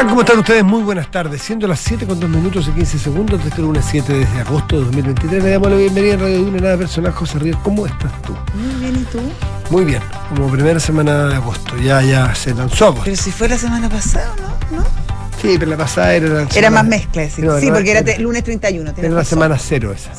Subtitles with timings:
[0.00, 0.08] tal?
[0.08, 0.64] ¿Cómo están ustedes?
[0.64, 1.42] Muy buenas tardes.
[1.42, 4.76] Siendo las 7 con 2 minutos y 15 segundos de este lunes 7 de agosto
[4.76, 7.58] de 2023, le damos la bienvenida en Radio Duna, nada personal, José Ríos.
[7.62, 8.34] ¿Cómo estás tú?
[8.54, 9.20] Muy bien, ¿y tú?
[9.70, 10.02] Muy bien,
[10.34, 11.76] como primera semana de agosto.
[11.76, 13.04] Ya, ya se lanzó agosto.
[13.04, 14.49] Pero si fue la semana pasada, ¿no?
[15.40, 17.90] Sí, pero la pasada era la Era semana- más mezcla, sí, No, sí no, porque
[17.92, 18.90] era era- te- lunes 31.
[18.96, 19.24] Era la razón.
[19.24, 20.10] semana cero esa.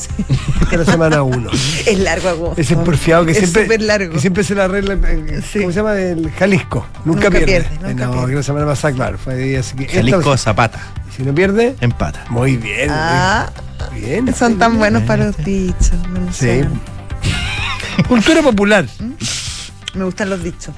[0.71, 1.49] Era la semana 1.
[1.85, 2.61] Es largo agosto.
[2.61, 4.13] Ese porfiado que es siempre, largo.
[4.13, 4.97] que siempre se la arregla,
[5.52, 5.59] Sí.
[5.59, 5.95] ¿cómo se llama?
[5.95, 6.85] El Jalisco.
[7.05, 7.45] Nunca, Nunca pierde.
[7.45, 8.27] pierde, Eh, nunca no, pierde.
[8.29, 10.79] que la semana pasada, claro, fue así que Jalisco Zapata.
[11.15, 12.26] si no pierde, Empata.
[12.29, 12.90] muy bien.
[12.91, 13.49] Ah,
[13.93, 14.34] bien.
[14.34, 14.79] son tan bien.
[14.79, 15.91] buenos para los dichos.
[16.34, 16.62] Sí.
[18.07, 18.85] Cultura popular.
[19.93, 20.73] Me gustan los dichos.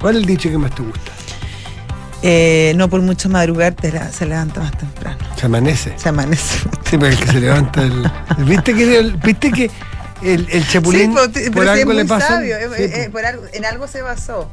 [0.00, 1.12] ¿Cuál es el dicho que más te gusta?
[2.22, 5.18] Eh, no por mucho madrugar te la- se levanta más temprano.
[5.36, 5.92] Se amanece.
[5.98, 6.58] Se amanece.
[6.88, 8.10] Sí, porque el que se levanta el.
[8.46, 9.70] ¿Viste que, el, ¿viste que
[10.22, 12.28] el, el chapulín Sí, pero, por pero algo es le muy pasa?
[12.28, 12.56] sabio.
[12.56, 13.08] eh, Sí, eh, pues.
[13.10, 14.50] por algo- en algo se basó.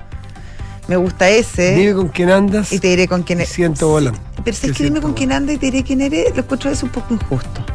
[0.88, 1.76] Me gusta ese.
[1.76, 3.54] Dime con quién andas Y te diré con quién eres.
[3.54, 4.20] siento volando.
[4.44, 6.70] Pero si es que dime con quién anda y te diré quién eres, lo encuentro
[6.70, 7.66] eso un poco injusto.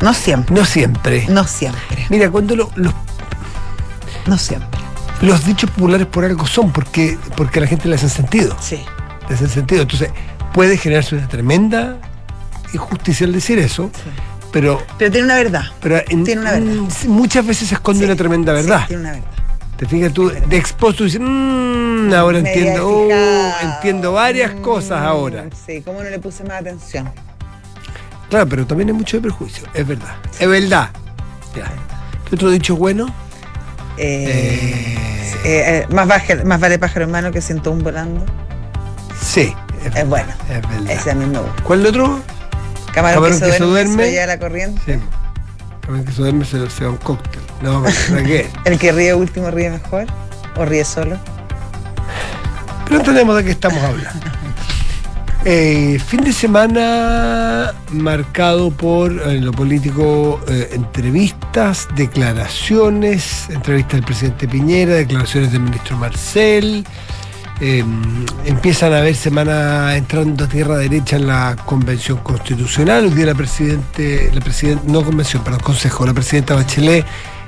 [0.00, 0.54] No siempre.
[0.54, 1.26] No siempre.
[1.28, 2.06] No siempre.
[2.10, 2.94] Mira, cuando lo- los,
[4.26, 4.80] No siempre.
[5.22, 8.56] Los dichos populares por algo son, porque, porque a la gente le hacen sentido.
[8.60, 8.80] Sí.
[9.28, 9.82] Le hacen sentido.
[9.82, 10.10] Entonces,
[10.52, 11.96] puede generarse una tremenda
[12.72, 14.10] injusticia al decir eso, sí.
[14.52, 15.62] pero, Pero tiene una verdad.
[15.80, 16.72] pero en- Tiene una verdad.
[17.06, 18.86] mm, muchas veces se esconde Sí, una tremenda sí, verdad.
[18.86, 19.28] tiene una verdad.
[19.76, 23.72] Te fijas tú, de expuesto dices, "Mm, ahora Me entiendo, fijado.
[23.74, 25.46] entiendo varias Mm, cosas ahora.
[25.66, 27.10] Sí, ¿cómo no le puse más atención?
[28.30, 30.14] Claro, pero también hay mucho de perjuicio, es verdad.
[30.38, 30.90] Es verdad.
[31.56, 31.64] Ya.
[32.28, 33.12] ¿Qué otro dicho bueno?
[33.96, 34.96] Eh,
[35.44, 38.24] eh, eh, más, baje- más vale pájaro en mano que ciento un volando.
[39.20, 40.32] Sí, es, Es bueno.
[40.50, 40.90] es verdad.
[40.90, 41.62] Ese a mí me gusta.
[41.62, 42.20] ¿Cuál el otro?
[42.92, 44.80] Camarón, Camarón que, se duerme, se la corriente.
[44.86, 45.00] Sí.
[45.82, 47.42] También que se duerme se, se da un cóctel.
[47.62, 48.48] No, ¿para qué?
[48.64, 50.06] El que ríe último ríe mejor.
[50.56, 51.16] O ríe solo.
[52.86, 54.26] Pero entendemos de qué estamos hablando.
[55.46, 64.48] Eh, fin de semana marcado por en lo político eh, entrevistas, declaraciones, entrevistas del presidente
[64.48, 66.86] Piñera, declaraciones del ministro Marcel.
[67.60, 67.84] eh,
[68.46, 73.04] empiezan a haber semana entrando a tierra derecha en la convención constitucional.
[73.04, 77.04] Hoy día la presidente, la presidenta, no convención, perdón, consejo, la presidenta Bachelet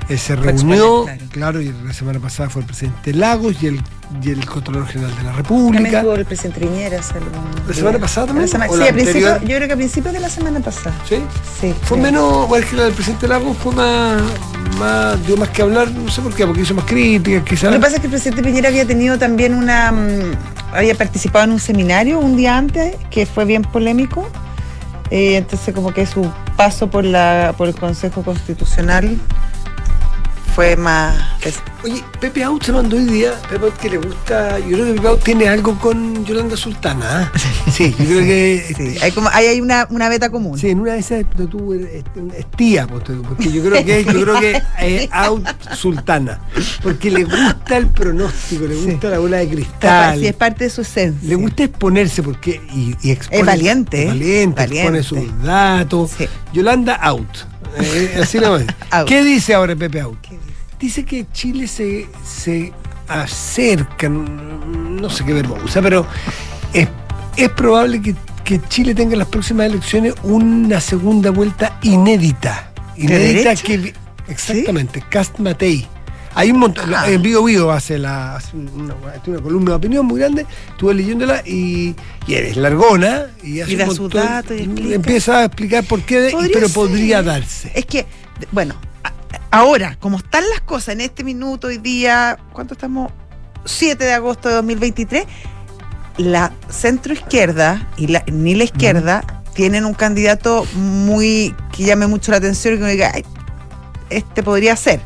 [0.09, 3.81] eh, se reunió, exponer, claro, y la semana pasada fue el presidente Lagos y el,
[4.23, 5.97] y el Contralor General de la También República.
[5.97, 6.97] estuvo el presidente Piñera.
[7.67, 8.45] ¿La semana pasada también?
[8.45, 10.95] La semana- ¿O sí, a principio, yo creo que a principios de la semana pasada.
[11.07, 11.17] ¿Sí?
[11.59, 11.73] Sí.
[11.83, 12.03] Fue sí.
[12.03, 14.21] menos, bueno, es que la del presidente Lagos fue más,
[14.79, 17.63] más, dio más que hablar, no sé por qué, porque hizo más críticas, quizás.
[17.65, 19.91] Lo que pasa es que el presidente Piñera había tenido también una.
[19.91, 20.37] mm,
[20.73, 24.27] había participado en un seminario un día antes que fue bien polémico.
[25.09, 29.17] Eh, entonces, como que su paso por, la, por el Consejo Constitucional
[30.57, 31.15] fue más.
[31.83, 34.93] Oye, Pepe Out se mandó hoy día, Pepe Out que le gusta, yo creo que
[34.93, 37.31] Pepe Out tiene algo con Yolanda Sultana, ¿ah?
[37.71, 38.73] Sí, yo creo que...
[38.75, 40.57] sí, hay, como, hay, una, una beta común.
[40.57, 42.03] Sí, en una de esas tú, es,
[42.55, 45.45] tía, tú, porque yo creo que yo creo que es out
[45.75, 46.41] sultana,
[46.81, 50.69] porque le gusta el pronóstico, le gusta la bola de cristal, sí, es parte de
[50.71, 51.29] su esencia.
[51.29, 54.99] le gusta exponerse porque y, y expone, Es valiente, es valiente, Valiente.
[54.99, 56.13] expone sus datos.
[56.51, 57.29] Yolanda out,
[57.79, 58.57] Eh, así lo.
[59.05, 60.17] ¿Qué dice ahora Pepe out?
[60.21, 60.46] ¿Qué dice?
[60.79, 62.71] Dice que Chile se, se
[63.07, 66.05] acerca, no sé qué verbo usa, pero
[66.73, 66.87] es,
[67.35, 72.71] es probable que, que Chile tenga en las próximas elecciones una segunda vuelta inédita.
[72.95, 73.93] Inédita que
[74.27, 75.87] exactamente, Cast Matei.
[76.35, 77.09] Hay un montón, Ah.
[77.09, 78.93] en Vivo Vivo hace, la, hace una,
[79.41, 81.95] columna de opinión muy grande, estuve leyéndola y,
[82.27, 84.93] y eres largona y, hace Y da un sus montón- datos y explica.
[84.95, 86.75] empieza a explicar por qué, Podría pero ser.
[86.75, 87.71] podría darse.
[87.73, 88.05] Es que,
[88.51, 88.75] bueno,
[89.51, 93.11] ahora, como están las cosas en este minuto, hoy día, ¿cuánto estamos?
[93.65, 95.25] 7 de agosto de 2023,
[96.17, 102.37] la centroizquierda y la, ni la izquierda tienen un candidato muy que llame mucho la
[102.37, 103.25] atención y que uno diga, "Ay,
[104.09, 105.01] este podría ser.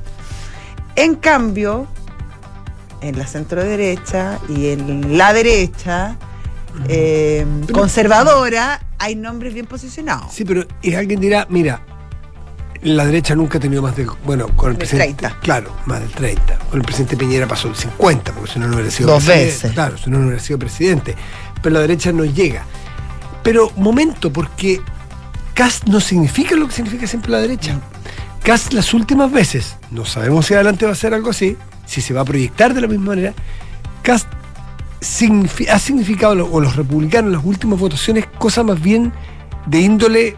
[0.96, 1.88] En cambio,
[3.02, 6.18] en la centro derecha y en la derecha
[6.88, 10.32] eh, Pero- conservadora hay nombres bien posicionados.
[10.34, 11.82] Sí, pero alguien dirá, mira,
[12.84, 15.40] la derecha nunca ha tenido más de, bueno, con el presidente, 30.
[15.42, 16.58] claro, más del 30.
[16.70, 19.54] Con el presidente Piñera pasó el 50, porque si no no hubiera sido Dos presidente.
[19.54, 19.72] veces.
[19.74, 21.16] Claro, si no no hubiera sido presidente.
[21.62, 22.64] Pero la derecha no llega.
[23.44, 24.82] Pero momento, porque
[25.54, 27.80] Cast no significa lo que significa siempre la derecha.
[28.44, 31.56] Cast las últimas veces, no sabemos si adelante va a ser algo así,
[31.86, 33.34] si se va a proyectar de la misma manera,
[35.02, 39.12] signifi- ha significado, o los republicanos en las últimas votaciones, cosas más bien
[39.68, 40.36] de índole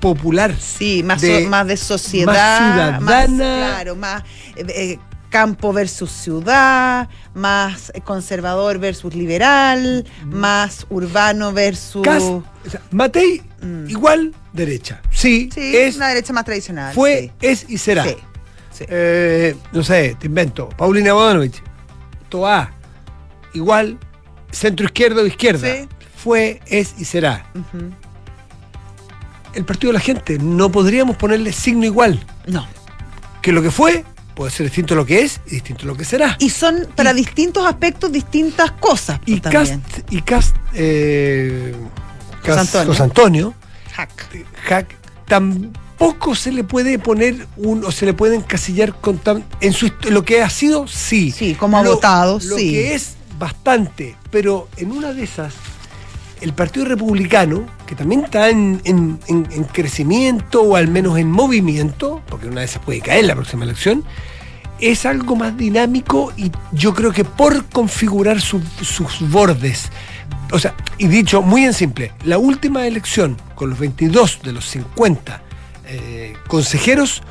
[0.00, 0.54] popular.
[0.58, 3.00] Sí, más, de- so- más de sociedad.
[3.00, 3.36] más ciudadana.
[3.72, 4.22] claro, más.
[4.56, 4.98] eh, eh,
[5.28, 12.02] campo versus ciudad, más eh, conservador versus liberal, más urbano versus...
[12.02, 13.90] Cast, o sea, Matei, Mm.
[13.90, 15.02] igual derecha.
[15.10, 16.94] Sí, Sí, es, una derecha más tradicional.
[16.94, 18.04] fue, es y será.
[18.04, 18.16] sí.
[18.88, 20.68] Eh, no sé, te invento.
[20.70, 21.62] Paulina Bodanovich,
[22.30, 22.72] Toa,
[23.52, 23.98] igual,
[24.50, 25.68] centro izquierda o izquierda.
[25.76, 25.88] Sí.
[26.16, 27.44] Fue, es y será.
[29.54, 32.24] El partido de la gente, no podríamos ponerle signo igual.
[32.46, 32.66] No.
[33.42, 34.04] Que lo que fue
[34.34, 36.36] puede ser distinto a lo que es y distinto a lo que será.
[36.38, 39.18] Y son para distintos aspectos distintas cosas.
[39.18, 39.40] pues, Y.
[39.40, 39.74] Cast,
[40.10, 41.74] y Cast, eh,
[42.40, 42.86] José Cast- Antonio.
[42.92, 43.54] José Antonio,
[43.94, 44.28] Hack.
[44.68, 44.94] Hack,
[45.26, 49.90] tampoco se le puede poner un, o se le puede encasillar con tan- en su
[50.08, 51.30] lo que ha sido, sí.
[51.32, 52.70] Sí, como ha Lo- votado, Lo sí.
[52.70, 55.54] que es bastante, pero en una de esas,
[56.40, 61.30] el Partido Republicano, que también está en, en- en- en crecimiento o al menos en
[61.30, 64.04] movimiento, porque una de esas puede caer en la próxima elección,
[64.80, 69.90] es algo más dinámico y yo creo que por configurar su- sus bordes.
[70.52, 74.64] O sea, y dicho muy en simple, la última elección con los 22 de los
[74.68, 75.42] 50
[75.86, 77.22] eh, consejeros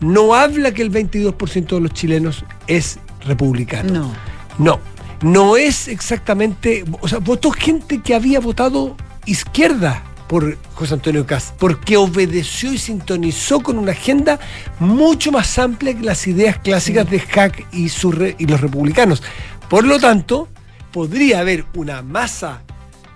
[0.00, 3.92] no habla que el 22% de los chilenos es republicano.
[3.92, 4.12] No.
[4.56, 4.80] No,
[5.22, 8.96] no es exactamente, o sea, votó gente que había votado
[9.26, 14.40] izquierda por José Antonio Cast, porque obedeció y sintonizó con una agenda
[14.80, 19.22] mucho más amplia que las ideas clásicas de Hack y, su re- y los republicanos.
[19.68, 20.48] Por lo tanto,
[20.92, 22.62] podría haber una masa,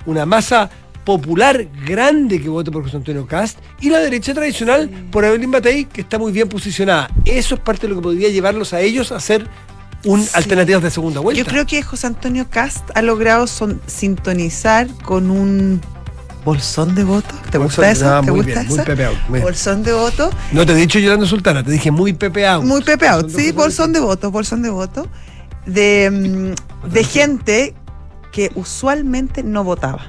[0.06, 0.68] una masa
[1.04, 5.86] popular grande que vote por José Antonio Cast y la derecha tradicional por Evelyn Matei,
[5.86, 7.08] que está muy bien posicionada.
[7.24, 9.46] Eso es parte de lo que podría llevarlos a ellos a ser
[10.04, 10.30] un Sí.
[10.34, 11.42] alternativas de segunda vuelta.
[11.42, 15.80] Yo creo que José Antonio Cast ha logrado son- sintonizar con un
[16.44, 17.34] bolsón de voto.
[17.50, 18.08] ¿Te Bolsón- gusta eso?
[18.08, 18.84] Ah, ¿Te muy gusta bien, muy eso?
[18.86, 19.42] pepeado, muy bien.
[19.42, 20.30] Bolsón de voto.
[20.52, 22.62] No te he dicho llorando sultana, te dije muy pepeado.
[22.62, 25.08] Muy pepeado, dos sí, bolsón de voto, bolsón de voto.
[25.66, 26.54] De,
[26.84, 27.74] mm, de gente
[28.32, 30.06] que usualmente no votaba.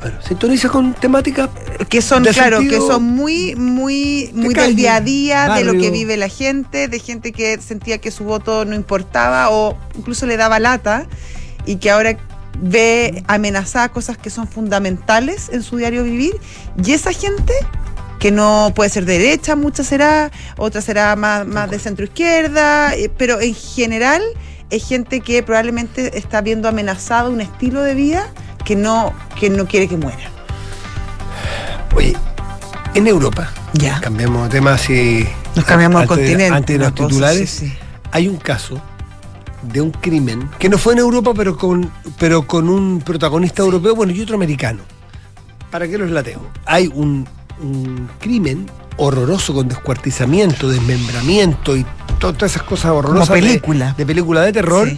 [0.00, 1.50] Bueno, sintoniza con temáticas.
[1.88, 5.72] Que son, claro, que son muy, muy, muy calle, del día a día, de lo
[5.72, 10.26] que vive la gente, de gente que sentía que su voto no importaba o incluso
[10.26, 11.06] le daba lata
[11.66, 12.16] y que ahora
[12.60, 16.34] ve amenazadas cosas que son fundamentales en su diario vivir.
[16.84, 17.52] Y esa gente,
[18.20, 22.94] que no puede ser de derecha, mucha será, otra será más, más de centro izquierda,
[22.94, 24.22] eh, pero en general
[24.70, 28.32] es gente que probablemente está viendo amenazado un estilo de vida
[28.68, 30.28] que no, que no quiere que muera.
[31.96, 32.14] Oye,
[32.94, 33.98] en Europa, Ya.
[33.98, 35.26] cambiamos de tema así.
[35.56, 36.54] Nos cambiamos de de- continente.
[36.54, 37.74] Antes de los cosa, titulares, sí, sí.
[38.12, 38.78] hay un caso
[39.62, 43.94] de un crimen que no fue en Europa, pero con, pero con un protagonista europeo,
[43.94, 44.80] bueno, y otro americano.
[45.70, 46.40] ¿Para qué los lateo?
[46.66, 47.26] Hay un,
[47.62, 48.66] un crimen
[48.98, 51.86] horroroso con descuartizamiento, desmembramiento y
[52.18, 53.28] to- todas esas cosas horrorosas.
[53.34, 53.94] de- película.
[53.96, 54.90] De, película de terror.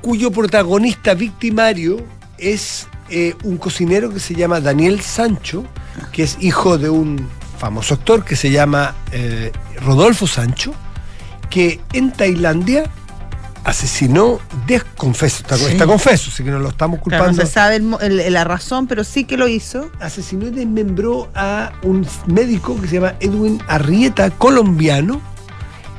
[0.00, 1.98] Cuyo protagonista victimario
[2.40, 5.64] es eh, un cocinero que se llama Daniel Sancho,
[6.12, 7.28] que es hijo de un
[7.58, 9.52] famoso actor que se llama eh,
[9.84, 10.72] Rodolfo Sancho,
[11.50, 12.84] que en Tailandia
[13.64, 15.64] asesinó, desconfeso, está, Sí.
[15.66, 17.42] está confeso, así que no lo estamos Claro, culpando.
[17.42, 19.90] no se sabe el mo- el- la razón, pero sí que lo hizo.
[20.00, 25.20] asesinó y desmembró a un médico que se llama Edwin Arrieta, colombiano,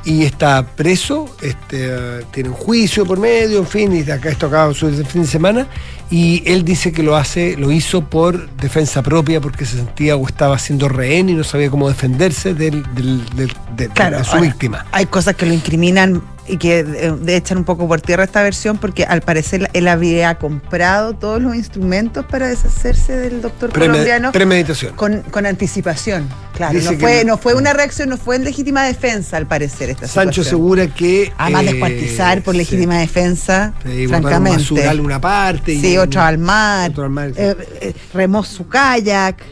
[0.03, 4.71] y está preso, este, tiene un juicio por medio, en fin, y acá esto acaba
[4.71, 5.67] el fin de semana,
[6.09, 10.27] y él dice que lo hace, lo hizo por defensa propia, porque se sentía o
[10.27, 14.23] estaba siendo rehén y no sabía cómo defenderse del, del- del- de, de- Claro, de
[14.23, 14.85] su ahora, víctima.
[14.91, 18.41] Hay cosas que lo incriminan y que eh, de echan un poco por tierra esta
[18.41, 23.91] versión porque al parecer él había comprado todos los instrumentos para deshacerse del doctor Preme-
[23.91, 24.95] colombiano premeditación.
[24.95, 26.27] con, con anticipación.
[26.69, 29.89] Claro, no fue, no- no fue una reacción, no fue en legítima defensa al parecer
[29.89, 31.31] esta Sancho asegura que...
[31.37, 34.59] Además eh, descuartizar por sí, legítima defensa, sí, botaron francamente.
[34.59, 35.73] basural una parte.
[35.73, 39.43] y- Sí, otro al mar, otro al mar, eh, eh, remó su kayak.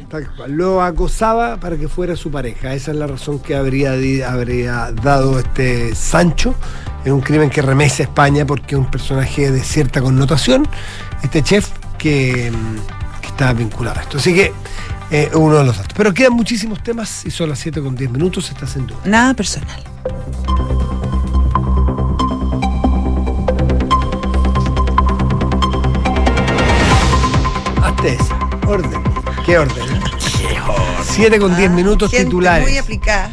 [0.47, 2.73] Lo acosaba para que fuera su pareja.
[2.73, 3.93] Esa es la razón que habría,
[4.29, 6.53] habría dado este Sancho.
[7.05, 10.67] Es un crimen que remece a España porque es un personaje de cierta connotación.
[11.23, 14.17] Este chef que, mm, que está vinculado a esto.
[14.17, 14.51] Así que
[15.11, 15.93] eh, uno de los datos.
[15.95, 18.49] Pero quedan muchísimos temas y son las 7 con 10 minutos.
[18.49, 18.99] Estás en duda.
[19.05, 19.81] Nada personal.
[27.83, 28.39] Hazte esa.
[28.67, 29.01] Orden.
[29.45, 29.85] ¿Qué orden?
[31.03, 32.67] 7 con 10 Ah, minutos gente titulares.
[32.67, 33.29] Muy aplicada.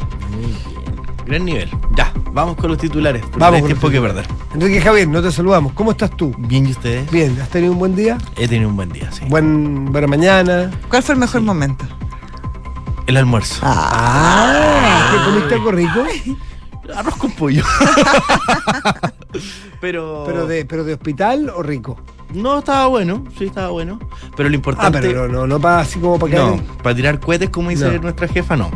[1.26, 1.70] Gran nivel.
[1.96, 3.22] Ya, vamos con los titulares.
[3.32, 4.26] Vamos no hay tiempo que perder.
[4.52, 5.72] Enrique Javier, no te saludamos.
[5.72, 6.34] ¿Cómo estás tú?
[6.36, 7.10] Bien, ¿y ustedes?
[7.10, 8.18] Bien, ¿has tenido un buen día?
[8.36, 9.24] He tenido un buen día, sí.
[9.26, 10.70] Buen, buena mañana.
[10.90, 11.86] ¿Cuál fue el mejor momento?
[13.06, 13.60] El almuerzo.
[13.62, 16.04] Ah, ¿qué comiste algo rico?
[16.94, 17.64] Arroz con pollo.
[19.80, 20.24] pero.
[20.26, 21.96] ¿Pero de, ¿Pero de hospital o rico?
[22.36, 23.98] No, estaba bueno, sí, estaba bueno.
[24.36, 25.00] Pero lo Ah, importante.
[25.00, 27.70] pero no, no, no para así como para que No, alguien- para tirar cohetes, como
[27.70, 27.98] dice No.
[28.02, 28.70] nuestra jefa, no.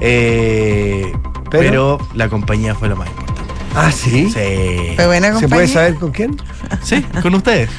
[0.00, 1.12] Eh,
[1.50, 1.98] ¿Pero?
[1.98, 3.42] pero, la compañía fue lo más importante.
[3.74, 4.30] Ah, sí.
[4.30, 4.92] Sí.
[4.96, 5.48] Fue buena ¿Se compañía.
[5.48, 6.36] puede saber con quién?
[6.82, 7.70] Sí, con ustedes.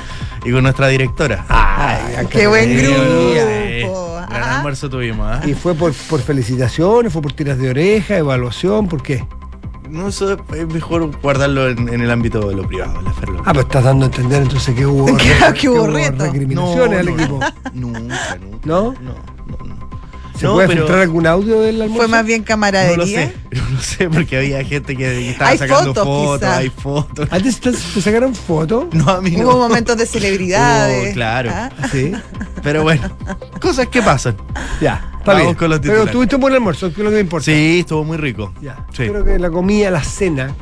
[0.46, 1.46] Y con nuestra directora.
[1.50, 3.34] Ay, acá Qué buen grupo.
[3.34, 3.84] Sí,
[4.30, 4.56] Gran Ah.
[4.58, 5.42] almuerzo tuvimos, ¿ah?
[5.48, 8.88] ¿Y fue por, por felicitaciones, fue por tiras de oreja, evaluación?
[8.88, 9.26] ¿Por qué?
[9.89, 13.41] No, eso es mejor guardarlo en, en el ámbito de lo privado, la Ferlo.
[13.46, 16.24] Ah, pues estás dando a entender entonces que hubo, Que- re- que hubo reto.
[16.25, 17.39] recriminaciones al no, equipo.
[17.74, 18.60] Nunca, nunca.
[18.67, 18.94] ¿No?
[18.94, 19.15] No,
[19.48, 19.87] no, no.
[20.38, 21.98] ¿Se No, puede filtrar algún audio del almuerzo?
[22.03, 23.27] Fue más bien No lo camaradería.
[23.27, 27.27] sé, no lo sé, porque había gente que estaba Hay sacando fotos, hay fotos.
[27.32, 28.86] ¿Antes te, te sacaron fotos?
[28.94, 29.44] No, a mí no.
[29.50, 31.12] Hubo momentos de celebridades.
[31.12, 31.51] Oh, claro.
[31.53, 31.70] ¿ah?
[31.91, 32.12] Sí.
[32.62, 33.10] Pero bueno,
[33.60, 34.36] cosas que pasan.
[34.82, 35.56] Ya, está Vamos bien.
[35.56, 37.46] con los Pero tuviste un buen almuerzo, que es lo que me importa.
[37.46, 38.53] Sí, estuvo muy rico.
[38.62, 38.86] Ya.
[38.94, 39.03] Sí.
[39.03, 40.53] Espero que la comida, la cena,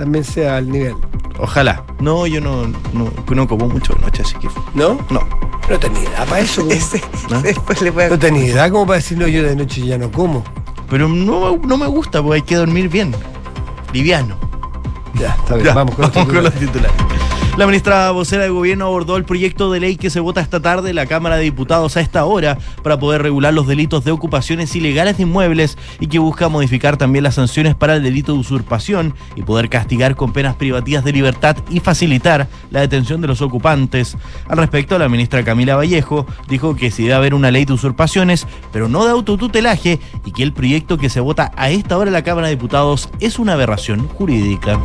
[0.00, 0.96] también sea al nivel.
[1.38, 1.84] Ojalá.
[2.00, 4.48] No, yo no, no, no como mucho de noche, así que.
[4.74, 4.98] ¿No?
[5.10, 5.20] No.
[5.68, 6.66] No tenía edad para eso.
[6.70, 7.42] Ese- ¿No?
[7.42, 10.10] Después le puede No tenía edad como para decir, no, yo de noche ya no
[10.10, 10.42] como.
[10.88, 13.14] Pero no, no me gusta, porque hay que dormir bien.
[13.92, 14.36] Liviano.
[15.14, 15.66] Ya, está bien.
[15.66, 16.58] Ya, vamos con los titulares.
[16.58, 16.96] titulares.
[17.56, 20.90] La ministra vocera de gobierno abordó el proyecto de ley que se vota esta tarde
[20.90, 24.74] en la Cámara de Diputados a esta hora para poder regular los delitos de ocupaciones
[24.76, 29.14] ilegales de inmuebles y que busca modificar también las sanciones para el delito de usurpación
[29.36, 34.16] y poder castigar con penas privativas de libertad y facilitar la detención de los ocupantes.
[34.48, 38.46] Al respecto, la ministra Camila Vallejo dijo que sí debe haber una ley de usurpaciones,
[38.72, 42.14] pero no de autotutelaje y que el proyecto que se vota a esta hora en
[42.14, 44.80] la Cámara de Diputados es una aberración jurídica.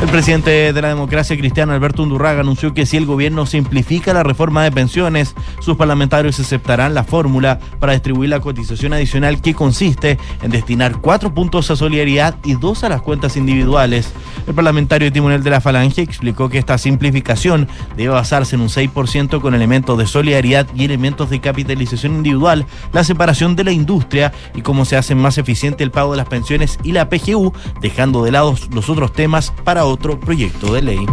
[0.00, 4.22] El presidente de la democracia cristiana, Alberto Undurraga, anunció que si el gobierno simplifica la
[4.22, 10.16] reforma de pensiones, sus parlamentarios aceptarán la fórmula para distribuir la cotización adicional que consiste
[10.40, 14.12] en destinar cuatro puntos a solidaridad y dos a las cuentas individuales.
[14.46, 19.40] El parlamentario Timonel de la Falange explicó que esta simplificación debe basarse en un 6%
[19.40, 24.62] con elementos de solidaridad y elementos de capitalización individual, la separación de la industria y
[24.62, 28.30] cómo se hace más eficiente el pago de las pensiones y la PGU, dejando de
[28.30, 31.06] lado los otros temas para otro proyecto de ley.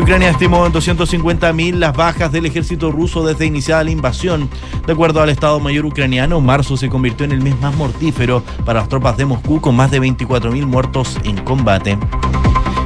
[0.00, 4.50] Ucrania estimó en 250.000 las bajas del ejército ruso desde iniciada la invasión.
[4.86, 8.80] De acuerdo al Estado Mayor ucraniano, marzo se convirtió en el mes más mortífero para
[8.80, 11.98] las tropas de Moscú, con más de 24.000 muertos en combate.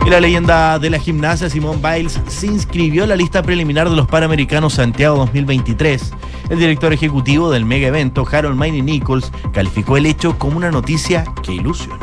[0.06, 3.96] Y la leyenda de la gimnasia Simone Biles se inscribió en la lista preliminar de
[3.96, 6.12] los Panamericanos Santiago 2023.
[6.48, 11.24] El director ejecutivo del mega evento, Harold Miney Nichols, calificó el hecho como una noticia
[11.42, 11.98] que ilusiona.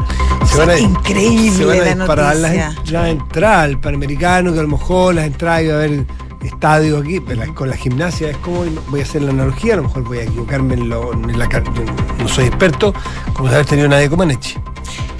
[0.58, 2.70] Se van a, Increíble se van a la disparar noticia.
[2.78, 6.06] las, la entrada al Panamericano, que a lo mejor las entradas iba a haber
[6.44, 9.78] estadios aquí, pero la- con la gimnasia es como, voy a hacer la analogía, a
[9.78, 11.84] lo mejor voy a equivocarme en, lo, en la car- yo
[12.22, 12.94] no soy experto,
[13.34, 14.56] como haber tenido nadie como Nechi.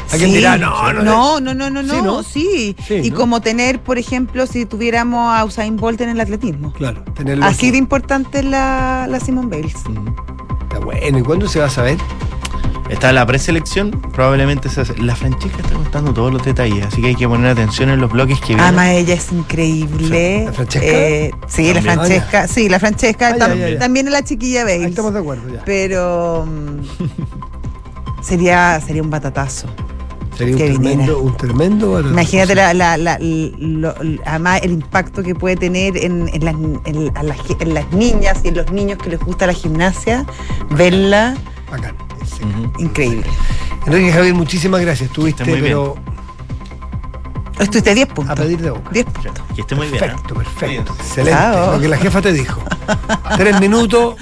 [0.10, 0.38] Alguien Sí.
[0.38, 2.24] dirá, no, no, no, no, no, no, Sí, no, ¿no?
[2.24, 2.76] sí.
[2.88, 3.18] Sí, y ¿no?
[3.18, 6.72] como tener, por ejemplo, si tuviéramos a Usain Bolt en el atletismo.
[6.72, 7.72] Claro, tenerlo Así aquí.
[7.72, 9.76] de importante la, la Simone Bales.
[9.76, 11.98] Está bueno, ¿y cuándo se va a saber?
[12.90, 14.98] Está la preselección, probablemente se hace.
[14.98, 18.10] La Francesca está contando todos los detalles, así que hay que poner atención en los
[18.12, 18.66] bloques que vienen.
[18.66, 20.46] Además, ella es increíble.
[20.46, 20.88] ¿La Francesca?
[20.88, 21.82] Eh, sí, la.
[21.82, 22.48] Francesca.
[22.48, 23.36] Sí, la Francesca.
[23.78, 24.90] También es la chiquilla Ahí Bales.
[24.90, 25.64] estamos de acuerdo ya.
[25.66, 26.82] Pero mm,
[28.22, 29.68] sería, sería un batatazo.
[30.38, 32.14] Sería un tremendo, un tremendo batatazo.
[32.14, 37.18] Imagínate la, la, la- lo- además el impacto que puede tener en, en las, en-
[37.18, 40.26] a las, en las niñas y en los niños que les gusta la gimnasia,
[40.70, 41.36] verla,
[41.70, 41.96] Bacán.
[42.80, 43.26] Increíble.
[43.86, 45.10] Enrique Javier, muchísimas gracias.
[45.10, 45.96] Estuviste, pero
[47.60, 48.40] Estuviste 10 a puntos.
[48.40, 48.90] pedir de boca.
[48.92, 49.34] 10 puntos.
[49.56, 49.98] Que esté muy bien.
[50.04, 50.08] ¿eh?
[50.08, 50.96] Perfecto, perfecto.
[51.00, 51.32] Excelente.
[51.40, 51.72] Chao.
[51.74, 52.62] Lo que la jefa te dijo.
[53.38, 54.16] Tres minutos,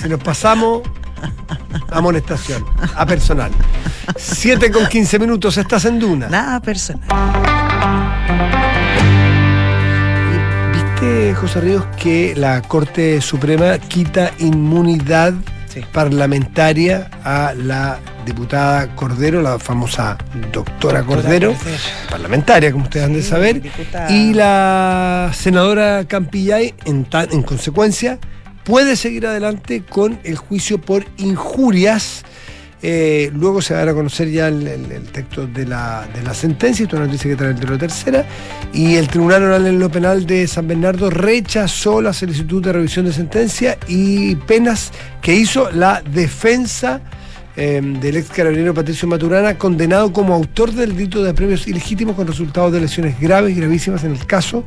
[0.00, 0.82] si nos pasamos,
[1.90, 2.64] amonestación.
[2.94, 3.50] A personal.
[4.16, 6.28] Siete con 15 minutos, estás en Duna.
[6.28, 7.08] Nada personal.
[10.72, 15.34] ¿Viste, José Ríos, que la Corte Suprema quita inmunidad
[15.72, 15.80] Sí.
[15.92, 20.18] parlamentaria a la diputada Cordero, la famosa
[20.52, 21.54] doctora Cordero,
[22.10, 24.10] parlamentaria, como ustedes han de saber, diputada.
[24.10, 28.18] y la senadora Campillay, en, en consecuencia,
[28.64, 32.24] puede seguir adelante con el juicio por injurias.
[32.84, 37.06] Eh, luego se va a conocer ya el, texto de la, sentencia, esto es una
[37.06, 38.26] noticia que trae el la tercera,
[38.72, 43.04] y el Tribunal Oral en lo Penal de San Bernardo rechazó la solicitud de revisión
[43.04, 47.00] de sentencia y penas que hizo la defensa
[47.54, 52.26] eh, del ex carabinero Patricio Maturana, condenado como autor del delito de premios ilegítimos con
[52.26, 54.64] resultados de lesiones graves y gravísimas en el caso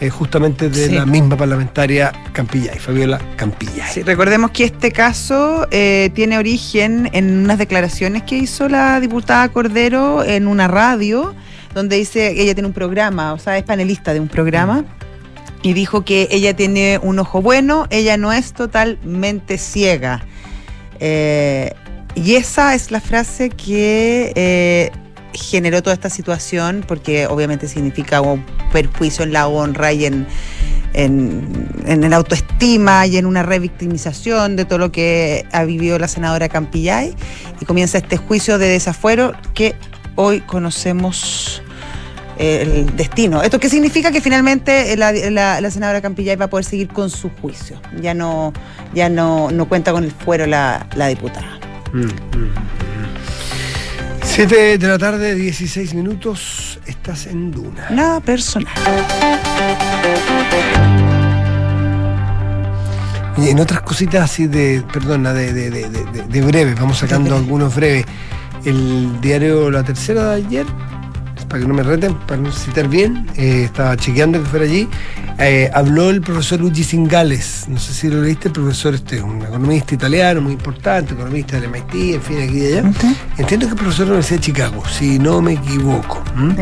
[0.00, 0.94] eh, justamente de Sí.
[0.94, 3.88] la misma parlamentaria Campillay, Fabiola Campillay.
[3.92, 9.48] Sí, recordemos que este caso eh, tiene origen en unas declaraciones que hizo la diputada
[9.48, 11.34] Cordero en una radio,
[11.74, 14.84] donde dice, ella tiene un programa, o sea, es panelista de un programa,
[15.62, 20.24] y dijo que ella tiene un ojo bueno, ella no es totalmente ciega.
[21.00, 21.72] Eh,
[22.14, 24.90] y esa es la frase que
[25.36, 30.26] generó toda esta situación, porque obviamente significa un perjuicio en la honra y en,
[30.94, 36.08] en, en la autoestima y en una revictimización de todo lo que ha vivido la
[36.08, 37.14] senadora Campillay.
[37.60, 39.74] Y comienza este juicio de desafuero que
[40.14, 41.62] hoy conocemos
[42.38, 43.42] eh, el destino.
[43.42, 44.10] ¿Esto qué significa?
[44.10, 47.80] Que finalmente la, la- la senadora Campillay va a poder seguir con su juicio.
[48.00, 48.52] Ya no,
[48.94, 51.58] ya no, no cuenta con el fuero la, la diputada.
[54.36, 57.88] 7 de la tarde, 16 minutos, estás en Duna.
[57.88, 58.68] Nada personal.
[63.38, 67.34] Y en otras cositas así de, perdona, de, de, de, de- de breve, vamos sacando
[67.34, 68.04] algunos breves.
[68.66, 70.66] El diario La Tercera de ayer,
[71.48, 74.88] para que no me reten, para no citar bien, eh, estaba chequeando que fuera allí,
[75.38, 79.22] eh, habló el profesor Luigi Singales, no sé si lo leíste, el profesor este es
[79.22, 82.90] un economista italiano muy importante, economista del MIT, en fin, aquí y allá.
[83.36, 86.22] Entiendo que es profesor de la Universidad de Chicago, si no me equivoco.
[86.36, 86.54] ¿m?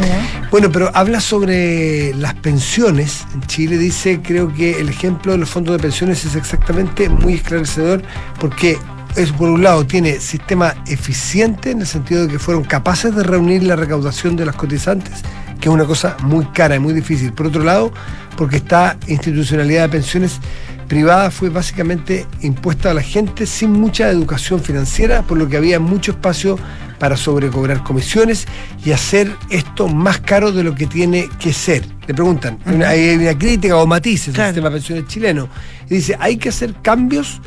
[0.50, 3.26] Bueno, pero habla sobre las pensiones.
[3.34, 7.34] En Chile dice, creo que el ejemplo de los fondos de pensiones es exactamente muy
[7.34, 8.02] esclarecedor
[8.38, 8.78] porque
[9.16, 13.23] es por un lado tiene sistema eficiente en el sentido de que fueron capaces de
[13.23, 15.23] reunir la recaudación de las cotizantes,
[15.61, 17.33] que es una cosa muy cara y muy difícil.
[17.33, 17.92] Por otro lado,
[18.37, 20.40] porque esta institucionalidad de pensiones
[20.88, 25.80] privada fue básicamente impuesta a la gente sin mucha educación financiera, por lo que había
[25.80, 26.59] mucho espacio
[26.99, 28.47] para sobrecobrar comisiones
[28.85, 31.85] y hacer esto más caro de lo que tiene que ser.
[32.06, 34.49] Le preguntan, hay una- hay una crítica o matices Claro.
[34.49, 35.49] al sistema de pensiones chileno.
[35.88, 37.40] Y dice, hay que hacer cambios.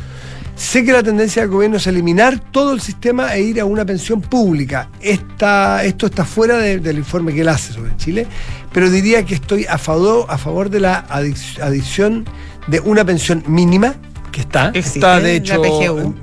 [0.57, 3.85] Sé que la tendencia del gobierno es eliminar todo el sistema e ir a una
[3.85, 4.89] pensión pública.
[5.01, 8.25] Esta, esto está fuera de- del informe que él hace sobre Chile,
[8.73, 12.25] pero diría que estoy a favor, a favor de la adic- adición
[12.65, 13.93] de una pensión mínima,
[14.31, 15.61] que está, Existe, está de hecho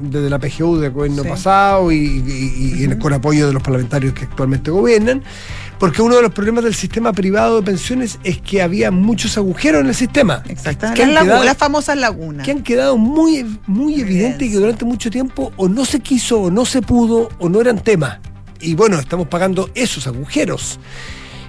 [0.01, 1.29] desde la PGU del gobierno Sí.
[1.29, 5.23] pasado y, y- y en- con apoyo de los parlamentarios que actualmente gobiernan,
[5.79, 9.81] porque uno de los problemas del sistema privado de pensiones es que había muchos agujeros
[9.83, 10.43] en el sistema.
[10.49, 10.97] Exactamente.
[11.01, 12.45] Que han Las, quedado- las famosas lagunas.
[12.45, 16.41] que han quedado muy, muy evidentes y que durante mucho tiempo o no se quiso
[16.43, 18.21] o no se pudo o no eran tema.
[18.61, 20.79] Y bueno, estamos pagando esos agujeros.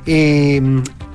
[0.08, 0.62] Eh,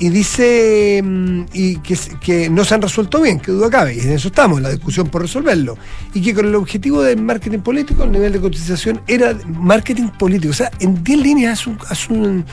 [0.00, 4.10] y dice mm, y que, no se han resuelto bien, que duda cabe, y en
[4.12, 5.76] eso estamos, en la discusión por resolverlo.
[6.14, 10.50] Y que con el objetivo del marketing político, el nivel de cotización era marketing político.
[10.50, 12.44] O sea, en 10 líneas un- hace un-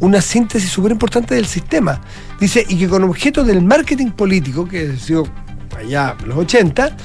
[0.00, 2.00] una síntesis súper importante del sistema.
[2.40, 5.26] Dice, y que con objeto del marketing político, que ha sido
[5.76, 6.96] allá en los 80,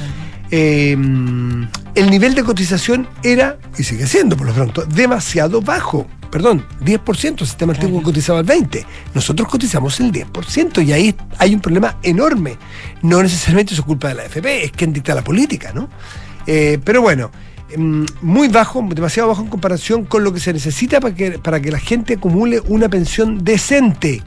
[0.52, 6.08] eh, el nivel de cotización era, y sigue siendo por lo pronto, demasiado bajo.
[6.30, 8.86] Perdón, 10%, el sistema antiguo cotizaba el 20%.
[9.14, 12.58] Nosotros cotizamos el 10% y ahí hay un problema enorme.
[13.02, 15.90] No necesariamente es culpa de la FP, es quien dicta la política, ¿no?
[16.48, 17.32] Eh, pero bueno,
[17.78, 21.72] muy bajo, demasiado bajo en comparación con lo que se necesita para que, para que
[21.72, 24.22] la gente acumule una pensión decente.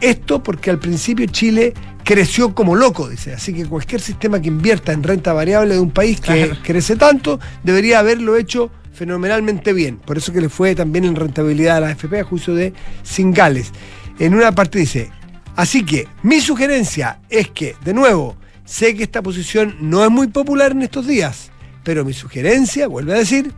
[0.00, 1.74] Esto porque al principio Chile
[2.04, 3.32] creció como loco, dice.
[3.34, 6.56] Así que cualquier sistema que invierta en renta variable de un país que Claro.
[6.64, 9.98] crece tanto, debería haberlo hecho fenomenalmente bien.
[9.98, 12.72] Por eso que le fue también en rentabilidad a la FP a juicio de
[13.04, 13.70] Singales.
[14.18, 15.10] En una parte dice,
[15.54, 20.26] así que mi sugerencia es que, de nuevo, sé que esta posición no es muy
[20.26, 21.51] popular en estos días,
[21.82, 23.52] pero mi sugerencia, vuelve a decir,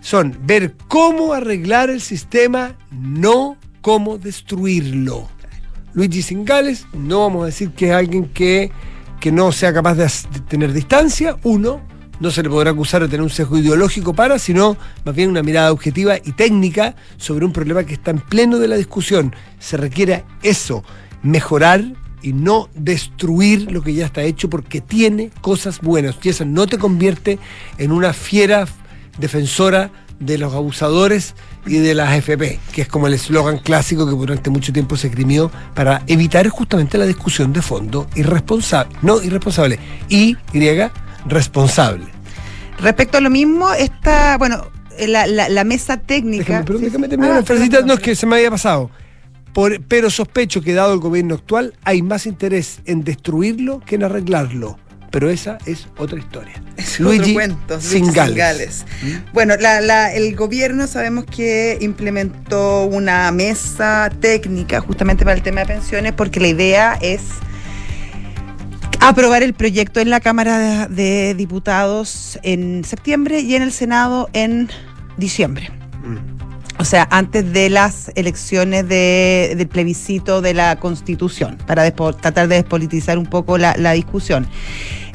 [0.00, 5.28] son ver cómo arreglar el sistema, no cómo destruirlo.
[5.92, 8.70] Luigi Singales, no vamos a decir que es alguien que,
[9.20, 11.80] que no sea capaz de, de tener distancia, uno,
[12.20, 15.42] no se le podrá acusar de tener un sesgo ideológico para, sino más bien una
[15.42, 19.34] mirada objetiva y técnica sobre un problema que está en pleno de la discusión.
[19.58, 20.84] Se requiere eso,
[21.22, 21.82] mejorar
[22.22, 26.16] y no destruir lo que ya está hecho porque tiene cosas buenas.
[26.22, 27.38] Y eso no te convierte
[27.78, 28.66] en una fiera
[29.18, 31.34] defensora de los abusadores
[31.66, 35.06] y de las FP, que es como el eslogan clásico que durante mucho tiempo se
[35.08, 39.78] esgrimió para evitar justamente la discusión de fondo irresponsable, no irresponsable,
[40.10, 40.90] y griega
[41.26, 42.04] responsable.
[42.80, 44.66] Respecto a lo mismo, esta, bueno,
[45.06, 46.62] la, la- la mesa técnica.
[46.62, 47.10] Déjame, perdón, Sí, déjame sí.
[47.10, 48.90] terminar Ah, perdón, no es que se me había pasado.
[49.52, 54.04] Por- pero sospecho que dado el gobierno actual hay más interés en destruirlo que en
[54.04, 54.78] arreglarlo.
[55.10, 56.62] Pero esa es otra historia.
[56.76, 58.30] Es otro cuento, Luigi Singales.
[58.30, 58.84] Singales.
[59.32, 65.60] Bueno, la- la- el gobierno sabemos que implementó una mesa técnica justamente para el tema
[65.62, 67.22] de pensiones porque la idea es
[69.00, 74.28] aprobar el proyecto en la Cámara de, de Diputados en septiembre y en el Senado
[74.32, 74.68] en
[75.16, 75.70] diciembre.
[76.80, 82.48] O sea, antes de las elecciones de, del plebiscito de la Constitución, para despo- tratar
[82.48, 84.46] de despolitizar un poco la, discusión.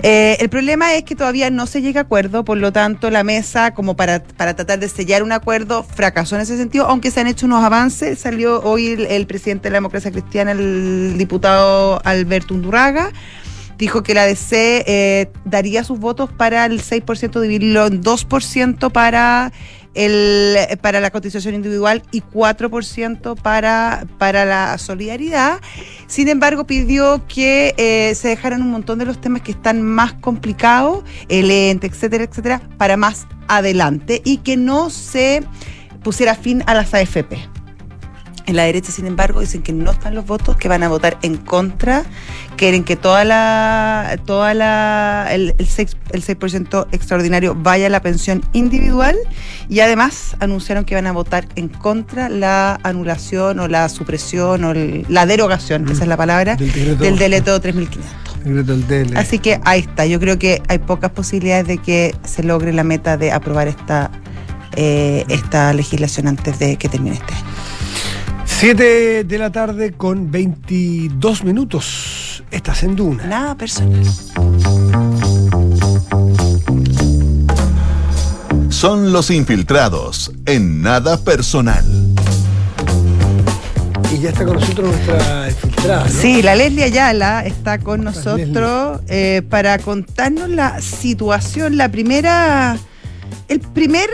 [0.04, 3.24] Eh, el problema es que todavía no se llega a acuerdo, por lo tanto la
[3.24, 7.26] mesa, como para, tratar de sellar un acuerdo, fracasó en ese sentido, aunque se han
[7.26, 8.20] hecho unos avances.
[8.20, 13.12] Salió hoy el, el presidente de la democracia cristiana, el diputado Alberto Undurraga,
[13.80, 19.52] dijo que la DC eh, daría sus votos para el 6%, dividirlo en 2% para
[19.96, 25.60] el para la cotización individual y 4% para, para la solidaridad.
[26.08, 30.14] Sin embargo, pidió que eh, se dejaran un montón de los temas que están más
[30.14, 35.44] complicados, el ente, etcétera, etcétera, para más adelante y que no se
[36.04, 37.56] pusiera fin a las AFP.
[38.48, 41.18] En la derecha, sin embargo, dicen que no están los votos, que van a votar
[41.24, 42.06] en contra,
[42.56, 48.02] quieren que toda la, toda la, el, el 6%, el 6% extraordinario vaya a la
[48.02, 49.16] pensión individual
[49.70, 54.72] y además anunciaron que van a votar en contra la anulación o la supresión o
[54.72, 57.04] el- la derogación, esa es la palabra, Del decreto.
[57.04, 58.44] del deleto 3500.
[58.46, 59.18] Decreto del DL.
[59.18, 62.84] Así que ahí está, yo creo que hay pocas posibilidades de que se logre la
[62.84, 64.12] meta de aprobar esta,
[64.76, 67.46] eh, esta legislación antes de que termine este año.
[68.46, 72.15] 7 de la tarde con 22 minutos.
[72.52, 73.26] Estás en Duna.
[73.26, 74.04] Nada personal.
[78.70, 81.86] Son los infiltrados en nada personal.
[84.14, 86.10] Y ya está con nosotros nuestra infiltrada, ¿no?
[86.10, 92.78] Sí, la Leslie Ayala está con nosotros eh, para contarnos la situación, la primera,
[93.48, 94.10] el primer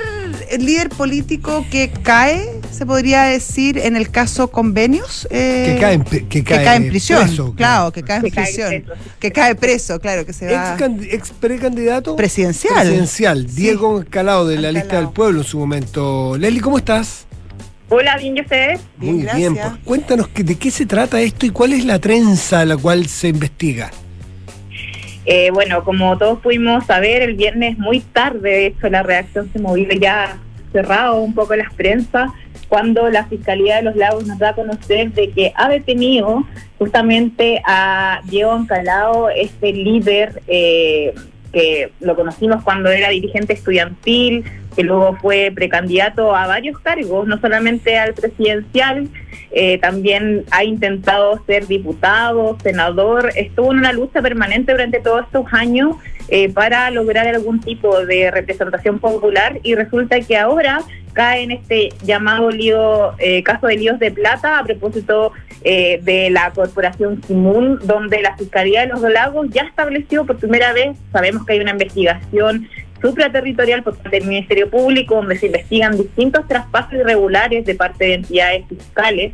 [0.59, 5.27] líder político que cae, se podría decir, en el caso convenios.
[5.31, 8.31] eh, Que cae en, que que cae en prisión, preso, claro, que cae en Que
[8.31, 9.01] cae prisión, preso.
[9.19, 12.73] que cae preso, claro, que se va Ex, ex precandidato presidencial.
[12.75, 13.55] presidencial, Sí.
[13.55, 14.83] Diego Escalado de la Escalado.
[14.85, 16.37] lista del pueblo en su momento.
[16.37, 17.25] Leslie, ¿cómo estás?
[17.89, 18.79] Hola, bien, ¿y ustedes?
[18.97, 19.69] Bien, Muy bien, gracias.
[19.73, 22.77] pues cuéntanos que- de qué se trata esto y cuál es la trenza a la
[22.77, 23.91] cual se investiga.
[25.25, 29.59] Eh, bueno, como todos pudimos saber, el viernes muy tarde, de hecho, la reacción se
[29.59, 30.39] movió ya
[30.71, 32.31] cerrado un poco las prensas,
[32.69, 36.45] cuando la Fiscalía de los Lagos nos da a conocer de que ha detenido
[36.79, 41.13] justamente a Diego Ancalao, este líder eh,
[41.51, 47.39] que lo conocimos cuando era dirigente estudiantil, que luego fue precandidato a varios cargos, no
[47.39, 49.09] solamente al presidencial,
[49.51, 55.45] eh, también ha intentado ser diputado, senador, estuvo en una lucha permanente durante todos estos
[55.51, 55.97] años
[56.29, 60.79] eh, para lograr algún tipo de representación popular y resulta que ahora
[61.13, 65.31] cae en este llamado lío, eh, caso de líos de plata a propósito
[65.63, 70.73] eh, de la corporación Simún, donde la Fiscalía de los Lagos ya estableció por primera
[70.73, 72.67] vez, sabemos que hay una investigación
[73.01, 78.13] supraterritorial por parte del Ministerio Público, donde se investigan distintos traspasos irregulares de parte de
[78.15, 79.33] entidades fiscales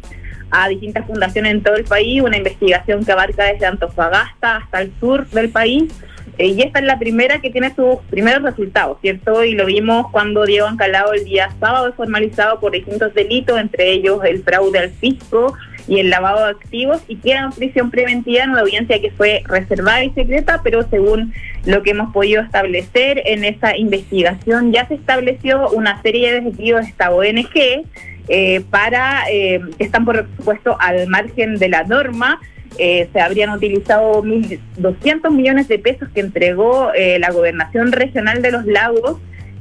[0.51, 4.91] a distintas fundaciones en todo el país, una investigación que abarca desde Antofagasta hasta el
[4.99, 5.93] sur del país.
[6.37, 9.43] Eh, y esta es la primera que tiene sus primeros resultados, ¿cierto?
[9.43, 13.91] Y lo vimos cuando Diego Ancalao el día sábado es formalizado por distintos delitos, entre
[13.91, 15.55] ellos el fraude al fisco
[15.87, 19.41] y el lavado de activos, y queda en prisión preventiva en una audiencia que fue
[19.45, 21.33] reservada y secreta, pero según
[21.65, 26.81] lo que hemos podido establecer en esa investigación, ya se estableció una serie de desvíos
[26.81, 27.85] de esta ONG
[28.27, 32.39] eh, para eh, que están por supuesto al margen de la norma.
[32.79, 38.51] Eh, se habrían utilizado 1.200 millones de pesos que entregó eh, la gobernación regional de
[38.51, 39.17] los lagos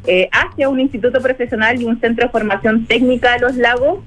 [0.07, 3.98] eh, hacia un instituto profesional y un centro de formación técnica de los lagos,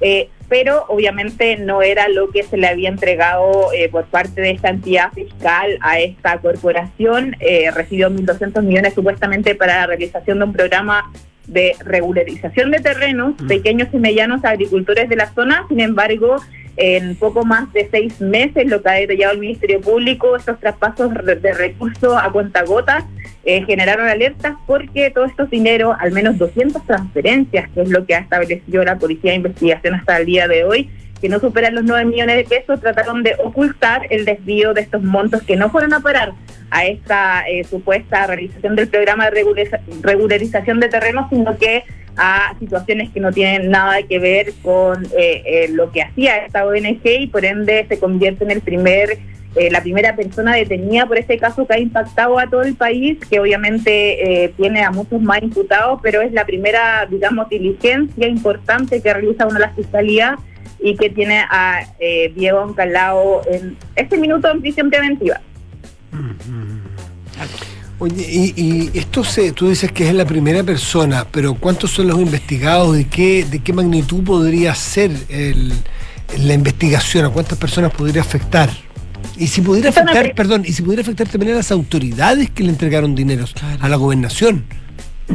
[0.00, 4.50] eh, pero obviamente no era lo que se le había entregado eh, por parte de
[4.50, 7.36] esta entidad fiscal a esta corporación.
[7.38, 11.12] Eh, recibió 1.200 millones supuestamente para la realización de un programa
[11.46, 15.64] de regularización de terrenos, pequeños y medianos agricultores de la zona.
[15.68, 16.36] Sin embargo,
[16.76, 21.12] en poco más de seis meses, lo que ha detallado el Ministerio Público, estos traspasos
[21.14, 23.04] de recursos a cuentagotas
[23.44, 28.14] eh, generaron alertas porque todos estos dineros, al menos 200 transferencias, que es lo que
[28.14, 31.84] ha establecido la Policía de Investigación hasta el día de hoy, que no superan los
[31.84, 35.94] 9 millones de pesos, trataron de ocultar el desvío de estos montos que no fueron
[35.94, 36.32] a parar
[36.70, 41.84] a esta eh, supuesta realización del programa de regulariza- regularización de terrenos, sino que
[42.16, 46.64] a situaciones que no tienen nada que ver con eh, eh, lo que hacía esta
[46.66, 49.18] ONG y por ende se convierte en el primer
[49.56, 53.18] eh, la primera persona detenida por este caso que ha impactado a todo el país,
[53.30, 59.00] que obviamente eh, tiene a muchos más imputados, pero es la primera, digamos, diligencia importante
[59.00, 60.34] que realiza una de las fiscalías
[60.80, 65.40] y que tiene a eh, Diego Ancalao en este minuto en prisión preventiva.
[67.98, 72.08] Oye, y, y esto se, tú dices que es la primera persona, pero ¿cuántos son
[72.08, 72.96] los investigados?
[72.96, 75.72] ¿De qué, de qué magnitud podría ser el,
[76.38, 77.24] la investigación?
[77.24, 78.70] ¿A cuántas personas podría afectar?
[79.36, 82.70] Y si pudiera afectar, perdón, y si pudiera afectar también a las autoridades que le
[82.70, 84.64] entregaron dineros a la gobernación.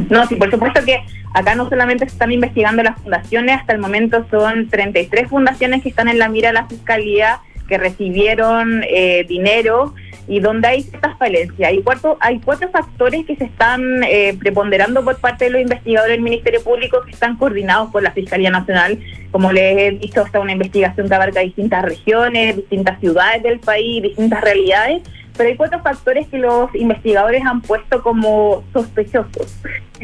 [0.08, 1.00] No, sí, por supuesto que
[1.34, 5.88] acá no solamente se están investigando las fundaciones, hasta el momento son 33 fundaciones que
[5.88, 9.94] están en la mira de la Fiscalía, que recibieron eh, dinero
[10.26, 11.70] y donde hay ciertas falencias.
[11.70, 16.12] Hay cuatro, hay cuatro factores que se están eh, preponderando por parte de los investigadores
[16.12, 18.98] del Ministerio Público que están coordinados por la Fiscalía Nacional.
[19.30, 24.02] Como les he dicho, está una investigación que abarca distintas regiones, distintas ciudades del país,
[24.02, 25.02] distintas realidades
[25.40, 29.56] pero hay cuatro factores que los investigadores han puesto como sospechosos.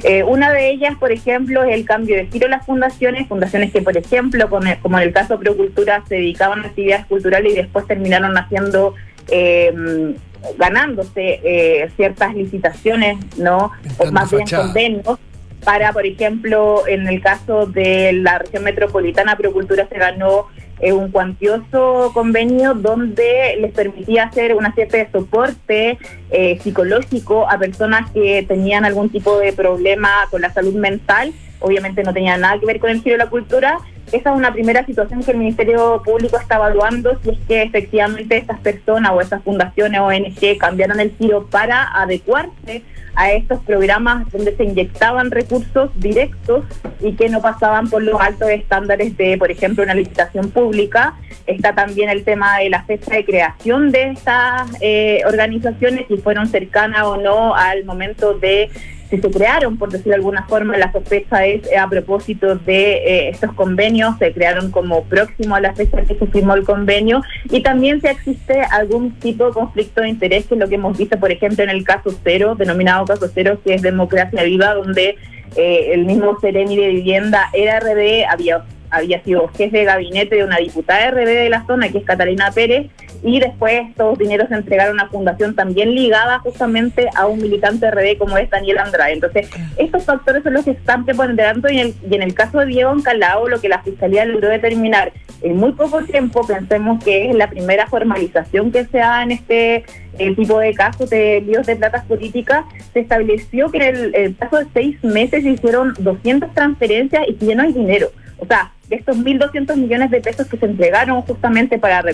[0.03, 3.71] Eh, una de ellas, por ejemplo, es el cambio de giro de las fundaciones, fundaciones
[3.71, 7.53] que, por ejemplo, con el- como en el caso Procultura, se dedicaban a actividades culturales
[7.53, 8.95] y después terminaron haciendo,
[9.29, 10.15] eh,
[10.57, 13.73] ganándose eh, ciertas licitaciones, ¿no?
[13.99, 14.65] O más bien fachada.
[14.65, 15.19] convenios
[15.67, 20.47] para, por ejemplo, en el caso de la región metropolitana, Procultura se ganó
[20.81, 25.99] eh, un cuantioso convenio donde les permitía hacer una cierta de soporte
[26.31, 31.33] eh, psicológico a personas que tenían algún tipo de problema con la salud mental.
[31.61, 33.79] Obviamente no tenía nada que ver con el giro de la cultura.
[34.13, 38.37] Esa es una primera situación que el Ministerio Público está evaluando si es que efectivamente
[38.37, 42.83] estas personas o estas fundaciones ONG cambiaron el giro para adecuarse
[43.17, 46.65] a estos programas donde se inyectaban recursos directos
[47.01, 51.15] y que no pasaban por los altos estándares de, por ejemplo, una licitación pública.
[51.47, 56.47] Está también el tema de la fecha de creación de estas eh, organizaciones, si fueron
[56.47, 58.71] cercanas o no al momento de
[59.09, 62.95] si se crearon, por decirlo de alguna forma, la sospecha es eh, a propósito de
[62.97, 67.23] eh, estos convenios, se crearon como próximo a la fecha que se firmó el convenio,
[67.51, 70.97] y también si existe algún tipo de conflicto de interés, que es lo que hemos
[70.97, 75.17] visto, por ejemplo, en el caso cero, denominado caso cero, que es Democracia Viva, donde
[75.57, 78.65] eh, el mismo Seremi de Vivienda era RD, había
[78.97, 82.51] había sido jefe de gabinete de una diputada RD de la zona, que es Catalina
[82.51, 82.91] Pérez,
[83.23, 87.91] y después estos dineros se entregaron a una fundación también ligada justamente a un militante
[87.91, 89.15] RD como es Daniel Andrade.
[89.15, 91.77] Entonces, estos factores son los que están preponderando y
[92.09, 95.73] y en el caso de Diego Ancalao, lo que la Fiscalía logró determinar en muy
[95.73, 99.85] poco tiempo, pensemos que es la primera formalización que se da en este
[100.19, 104.35] eh, tipo de casos de líos de platas políticas, se estableció que en el, el
[104.35, 108.09] plazo de seis meses se hicieron 200 transferencias y que ya no hay dinero.
[108.39, 112.13] O sea, de estos 1.200 millones de pesos que se entregaron justamente para la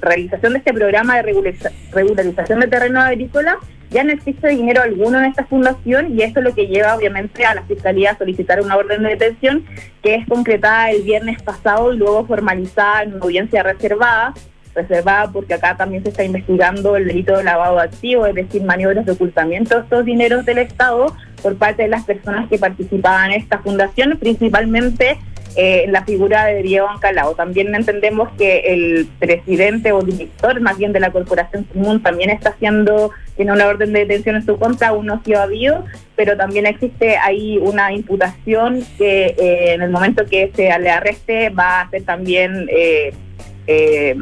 [0.00, 3.56] realización de este programa de regulariza- regularización de terreno agrícola,
[3.90, 7.44] ya no existe dinero alguno en esta fundación y esto es lo que lleva obviamente
[7.44, 9.64] a la Fiscalía a solicitar una orden de detención
[10.02, 14.34] que es concretada el viernes pasado y luego formalizada en una audiencia reservada
[14.74, 18.62] reservada porque acá también se está investigando el delito de lavado de activos, es decir,
[18.62, 23.32] maniobras de ocultamiento de estos dineros del Estado por parte de las personas que participaban
[23.32, 25.16] en esta fundación, principalmente
[25.56, 27.34] eh, la figura de Diego Ancalao.
[27.34, 32.50] También entendemos que el presidente o director más bien de la Corporación Común también está
[32.50, 36.66] haciendo, tiene una orden de detención en su contra, uno sí ha habido, pero también
[36.66, 41.82] existe ahí una imputación que eh, en el momento que se le arreste va a
[41.82, 42.68] hacer también...
[42.70, 43.12] Eh,
[43.68, 44.14] eh,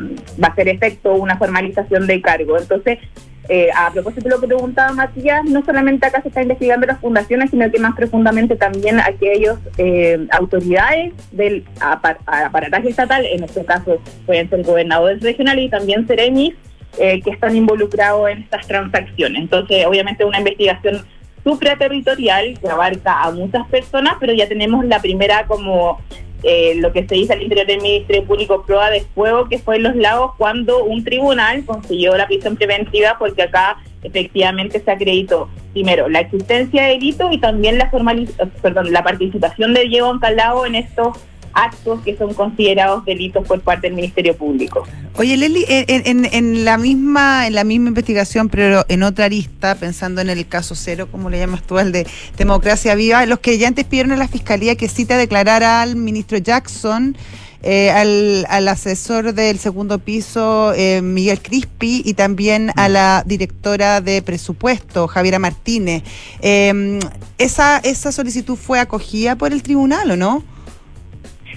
[0.42, 2.59] va a hacer efecto una formalización de cargo.
[2.59, 2.99] Entonces,
[3.48, 7.00] eh, a propósito de lo que preguntaba Matías, no solamente acá se está investigando las
[7.00, 13.64] fundaciones, sino que más profundamente también aquellos eh, autoridades del apar- aparataje estatal, en este
[13.64, 16.54] caso pueden ser gobernadores regionales y también seremis,
[16.98, 19.42] eh, que están involucrados en estas transacciones.
[19.42, 21.04] Entonces, obviamente una investigación
[21.42, 26.00] supraterritorial que abarca a muchas personas, pero ya tenemos la primera como
[26.44, 29.76] eh, lo que se dice al interior del Ministerio Público prueba de fuego que fue
[29.76, 35.48] en los lagos cuando un tribunal consiguió la prisión preventiva porque acá efectivamente se acreditó
[35.72, 40.74] primero la existencia de delito y también la perdón, la participación de Diego Ancalao en
[40.74, 41.16] estos
[41.54, 44.84] actos que son considerados delitos por parte del Ministerio Público.
[45.16, 49.74] Oye, Leli, en, en- en la misma en la misma investigación, pero en otra arista,
[49.76, 53.56] pensando en el caso cero, como le llamas tú, el de Democracia Viva, los que
[53.58, 57.16] ya antes pidieron a la Fiscalía que cita a declarar al ministro Jackson,
[57.62, 64.00] eh, al, al asesor del segundo piso, eh, Miguel Crispi, y también a la directora
[64.00, 66.02] de presupuesto, Javiera Martínez.
[66.42, 66.98] Eh,
[67.38, 70.42] ¿esa, ¿Esa solicitud fue acogida por el tribunal o no?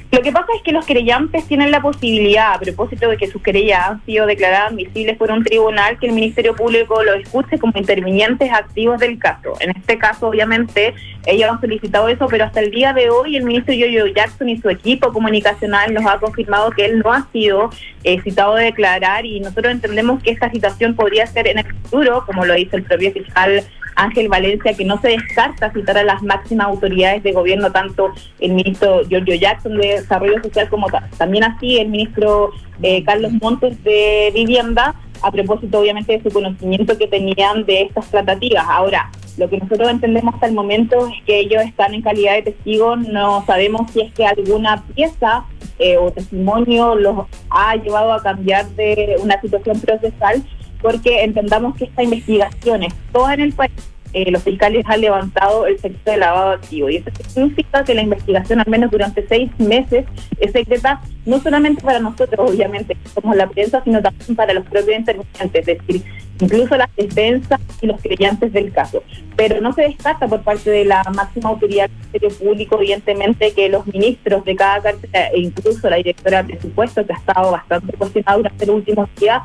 [0.09, 3.41] Lo que pasa es que los querellantes tienen la posibilidad, a propósito de que sus
[3.41, 7.73] querellas han sido declaradas admisibles por un tribunal, que el Ministerio Público lo escuche como
[7.75, 9.55] intervinientes activos del caso.
[9.59, 10.93] En este caso, obviamente,
[11.25, 14.57] ellos han solicitado eso, pero hasta el día de hoy el ministro Yoyo Jackson y
[14.57, 17.69] su equipo comunicacional nos ha confirmado que él no ha sido
[18.05, 22.23] eh, citado a declarar y nosotros entendemos que esta situación podría ser en el futuro,
[22.25, 23.61] como lo dice el propio fiscal
[23.97, 28.53] Ángel Valencia, que no se descarta citar a las máximas autoridades de gobierno, tanto el
[28.53, 34.31] ministro Giorgio Jackson de Desarrollo Social como también así el ministro eh, Carlos Montes de
[34.33, 38.65] Vivienda, a propósito obviamente de su conocimiento que tenían de estas tratativas.
[38.69, 42.43] Ahora, lo que nosotros entendemos hasta el momento es que ellos están en calidad de
[42.43, 45.45] testigos, no sabemos si es que alguna pieza
[45.79, 50.43] eh, o testimonio los ha llevado a cambiar de una situación procesal,
[50.81, 53.71] porque entendamos que esta investigación es toda en el país.
[54.17, 56.89] Eh, los fiscales han levantado el secreto de lavado activo.
[56.89, 60.05] Y eso significa que la investigación al menos durante seis meses
[60.39, 64.65] es secreta no solamente para nosotros obviamente que somos la prensa sino también para los
[64.65, 66.03] propios intervinientes es decir
[66.39, 69.03] incluso las defensas y los creyentes del caso.
[69.35, 73.69] Pero no se descarta por parte de la máxima autoridad del Ministerio Público evidentemente que
[73.69, 77.93] los ministros de cada cartera e incluso la directora de presupuesto que ha estado bastante
[77.93, 79.41] cuestionada durante los últimos días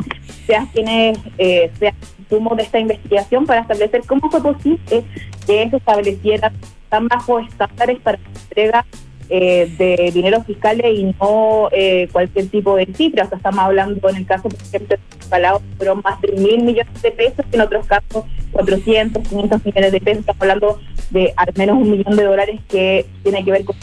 [0.46, 1.94] sean quienes eh, sean
[2.32, 5.04] sumo de esta investigación para establecer cómo fue posible
[5.46, 6.50] que se estableciera
[6.88, 8.86] tan bajos estándares para la entrega
[9.28, 13.24] eh, de dinero fiscales y no eh, cualquier tipo de cifra.
[13.24, 16.64] O sea, estamos hablando en el caso, por ejemplo, de Palau fueron más de mil
[16.64, 20.20] millones de pesos, en otros casos 400, 500 millones de pesos.
[20.20, 23.76] Estamos hablando de al menos un millón de dólares que tiene que ver con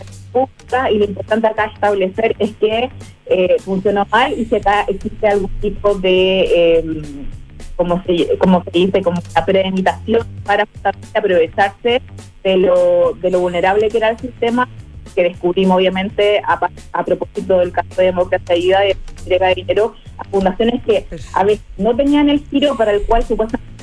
[0.92, 2.90] y lo importante acá establecer es que
[3.26, 7.02] eh, funcionó mal y si acá existe algún tipo de eh,
[7.80, 10.68] como se, como se dice, como la premeditación para
[11.14, 12.02] aprovecharse
[12.44, 14.68] de lo, de lo vulnerable que era el sistema,
[15.16, 16.60] que descubrimos obviamente a,
[16.92, 21.44] a propósito del caso de democracia y de entrega de dinero a fundaciones que a
[21.46, 23.79] veces no tenían el giro para el cual supuestamente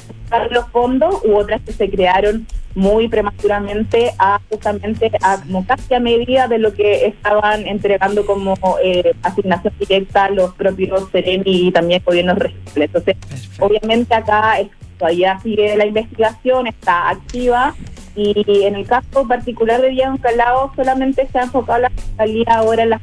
[0.50, 6.00] los fondos u otras que se crearon muy prematuramente a justamente a como casi a
[6.00, 12.02] medida de lo que estaban entregando como eh, asignación directa los propios Ceremi y también
[12.04, 12.90] gobiernos regionales.
[12.94, 13.16] Entonces,
[13.58, 14.58] obviamente acá
[14.98, 17.74] todavía sigue la investigación, está activa
[18.14, 22.82] y en el caso particular de Diego Calao solamente se ha enfocado la fiscalía ahora
[22.82, 23.00] en la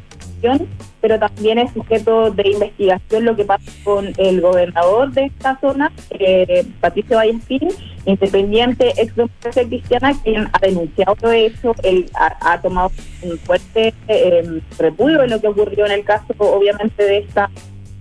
[1.02, 5.92] pero también es sujeto de investigación lo que pasa con el gobernador de esta zona,
[6.12, 7.70] eh, Patricio Vallespín,
[8.06, 14.62] independiente ex democracia cristiana, quien ha denunciado todo eso, él ha, tomado un fuerte eh,
[14.78, 17.50] repudio en lo que ocurrió en el caso, obviamente, de esta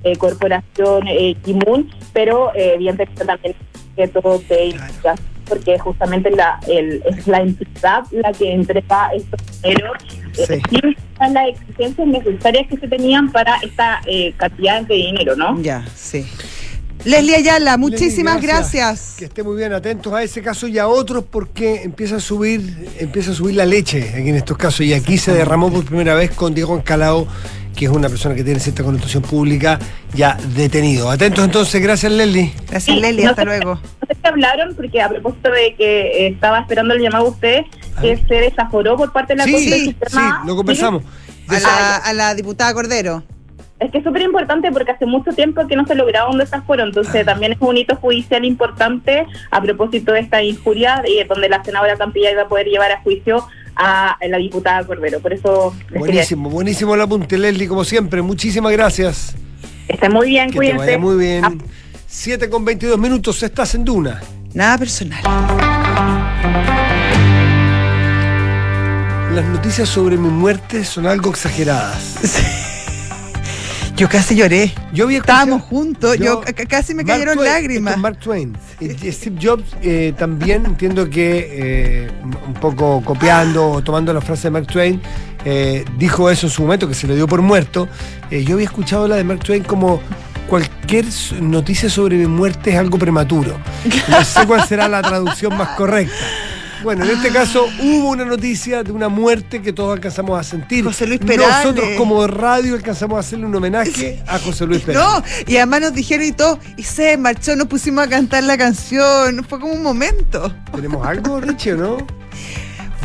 [0.04, 6.58] eh, corporación eh, Kimun, pero eh, evidentemente también es sujeto de investigación porque justamente la,
[6.66, 9.92] el, es la entidad la que entrega estos dineros
[10.32, 10.60] sí.
[11.18, 15.60] las exigencias necesarias que se tenían para esta eh, cantidad de dinero, ¿no?
[15.60, 16.26] Ya, sí.
[17.04, 19.16] Leslie Ayala, muchísimas gracias.
[19.18, 22.88] Que esté muy bien atentos a ese caso y a otros porque empieza a subir,
[22.98, 24.82] empieza a subir la leche aquí en estos casos.
[24.82, 27.26] Y aquí se derramó por primera vez con Diego Encalao,
[27.74, 29.80] que es una persona que tiene cierta connotación pública,
[30.14, 31.10] ya detenido.
[31.10, 32.52] Atentos entonces, gracias Leslie.
[32.70, 33.74] Gracias Leslie, hasta luego.
[33.74, 37.30] No sé si hablaron, porque a propósito de que eh, estaba esperando el llamado a
[37.30, 37.62] usted,
[38.00, 40.42] que se desaforó por parte de la Sí, Corte sí, Suprema.
[40.46, 41.02] lo conversamos.
[41.48, 43.24] A la, a la diputada Cordero.
[43.82, 46.84] Es que es súper importante porque hace mucho tiempo que no se lograba un desaforo,
[46.84, 51.64] entonces también es un hito judicial importante a propósito de esta injuria y donde la
[51.64, 55.18] senadora Campilla iba a poder llevar a juicio a la diputada Cordero.
[55.20, 58.22] Por eso quería Buenísimo, buenísimo el apunte, Leslie, como siempre.
[58.22, 59.34] Muchísimas gracias.
[59.88, 60.84] Estén muy bien, Que te cuídense.
[60.86, 61.44] vaya muy bien.
[61.44, 61.52] Ah,
[62.06, 64.20] 7 con 22 minutos, estás en Duna.
[64.54, 65.22] Nada personal.
[69.34, 72.58] Las noticias sobre mi muerte son algo exageradas.
[74.02, 74.72] Yo casi lloré.
[74.92, 77.92] Yo había Estábamos juntos, yo, c- casi me Mark cayeron Twain, lágrimas.
[77.92, 78.56] esto es Mark Twain.
[79.12, 84.50] Steve Jobs eh, también entiendo que eh, un poco copiando o tomando la frase de
[84.50, 85.00] Mark Twain,
[85.44, 87.86] eh, dijo eso en su momento, que se le dio por muerto.
[88.28, 90.00] Eh, yo había escuchado la de Mark Twain como
[90.48, 91.04] cualquier
[91.40, 93.56] noticia sobre mi muerte es algo prematuro.
[94.08, 96.12] No sé cuál será la traducción más correcta.
[96.82, 100.84] Bueno, en este caso hubo una noticia de una muerte que todos alcanzamos a sentir.
[100.84, 101.54] José Luis Perales.
[101.64, 105.06] Nosotros como radio alcanzamos a hacerle un homenaje a José Luis Perales.
[105.08, 108.58] No, y además nos dijeron y todo, y se marchó, nos pusimos a cantar la
[108.58, 109.44] canción.
[109.48, 110.52] Fue como un momento.
[110.74, 111.96] ¿Tenemos algo, Richie, o no?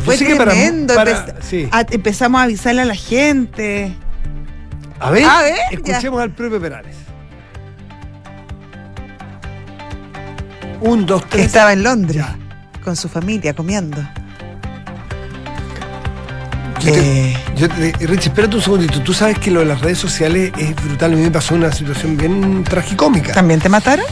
[0.04, 0.94] Fue Yo para- tremendo.
[0.94, 1.68] para- empe- sí.
[1.70, 3.92] a- empezamos a avisarle a la gente.
[4.98, 5.76] A ver, A ver, ya.
[5.92, 6.96] escuchemos al propio Perales.
[10.80, 11.46] Un, dos, tres.
[11.46, 12.36] estaba en Londres Ya.
[12.88, 13.98] Con su familia comiendo.
[16.80, 19.02] Yo te- Eh, yo te- Richie, espérate un segundito.
[19.02, 21.12] Tú sabes que lo de las redes sociales es brutal.
[21.12, 23.32] A mí me pasó una situación bien tragicómica.
[23.34, 24.06] ¿También te mataron?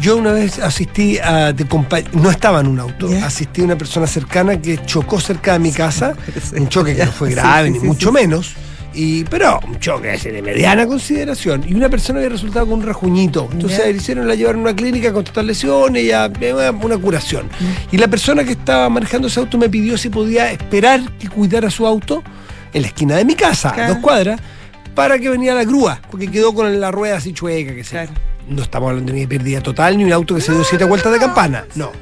[0.00, 1.52] Yo una vez asistí a.
[1.52, 1.66] de
[2.12, 3.08] no estaba en un auto.
[3.24, 6.14] Asistí a una persona cercana que chocó cerca de mi casa.
[6.50, 6.56] sí.
[6.56, 8.54] Un choque que no fue grave, sí, ni mucho menos.
[8.94, 11.64] Y, pero un choque ese de mediana consideración.
[11.66, 13.48] Y una persona había resultado con un rajuñito.
[13.52, 16.98] Entonces le hicieron, la llevaron a una clínica con total lesiones, ya, eh, una, una
[16.98, 17.46] curación.
[17.46, 17.94] Mm.
[17.94, 21.70] Y la persona que estaba manejando ese auto me pidió si podía esperar que cuidara
[21.70, 22.22] su auto
[22.72, 24.40] en la esquina de mi casa, a dos cuadras,
[24.94, 28.06] para que venía la grúa, porque quedó con la rueda así chueca, que sea.
[28.06, 28.20] Claro.
[28.48, 31.12] No estamos hablando ni de pérdida total, ni un auto que se dio siete vueltas
[31.12, 31.64] de campana.
[31.74, 31.92] No.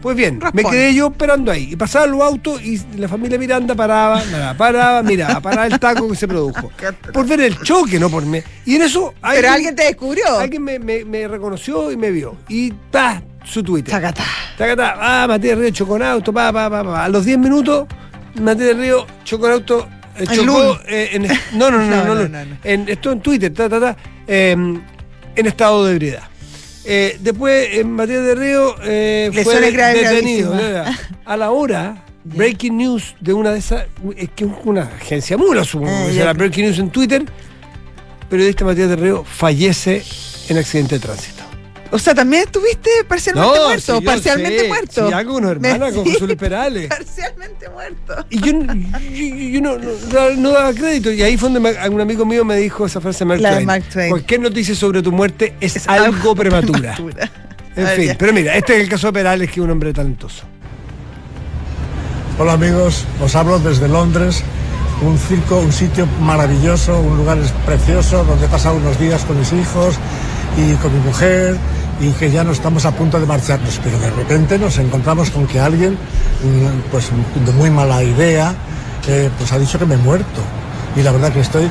[0.00, 1.72] Pues bien, me quedé yo esperando ahí.
[1.72, 6.08] Y pasaban los autos y la familia Miranda paraba, paraba, paraba, miraba, paraba el taco
[6.08, 6.70] que se produjo.
[7.12, 8.38] Por ver el choque, no por mí.
[8.64, 10.38] Y en eso Pero alguien te descubrió.
[10.38, 12.36] alguien me, me- me reconoció y me vio.
[12.48, 13.92] Y ta, su Twitter.
[13.92, 14.24] Chacatá.
[14.56, 17.04] Tacatá, ah, Matías Río chocó en auto, pa, pa, pa, pa.
[17.04, 17.86] A los 10 minutos,
[18.40, 21.22] Matías Río chocó en auto, eh, chocó eh, en,
[21.58, 22.28] no, no, no, no, No, no, no, no.
[22.28, 22.56] no, no.
[22.62, 23.96] En, esto en Twitter, ta, ta, ta,
[24.28, 26.22] eh, en estado de ebriedad.
[26.90, 30.54] Eh, después, eh, Matías de Río eh, fue detenido.
[31.26, 33.84] A la hora, breaking news de una de esas,
[34.16, 37.26] es que es una agencia mula, supongo Ah, que breaking news en Twitter,
[38.30, 40.02] periodista Matías de Río fallece
[40.48, 41.37] en accidente de tránsito.
[41.90, 43.98] O sea, también estuviste parcialmente muerto.
[43.98, 45.08] si parcialmente sé, muerto.
[45.08, 46.88] Si hago una hermana Me- con Luis Perales.
[46.88, 48.26] Parcialmente muerto.
[48.28, 51.10] Y yo, yo- yo no, no, no- no daba crédito.
[51.10, 53.66] Y ahí fue donde me- un amigo mío me dijo esa frase de Mark, Twain.
[53.66, 54.10] Mark Twain.
[54.10, 56.94] Cualquier noticia sobre tu muerte es, Es algo, algo prematura.
[56.94, 57.30] prematura.
[57.74, 58.18] En ver, fin, ya.
[58.18, 60.44] pero mira, este es el caso de Perales, que es un hombre talentoso.
[62.38, 64.42] Hola amigos, os hablo desde Londres,
[65.02, 69.52] un circo, un sitio maravilloso, un lugar precioso donde he pasado unos días con mis
[69.52, 69.96] hijos
[70.56, 71.56] y con mi mujer
[72.00, 75.46] y que ya no estamos a punto de marcharnos, pero de repente nos encontramos con
[75.46, 77.10] que alguien, mm, pues
[77.44, 78.54] de muy mala idea,
[79.08, 80.40] eh, pues ha dicho que me he muerto.
[80.96, 81.70] Y la verdad que estoy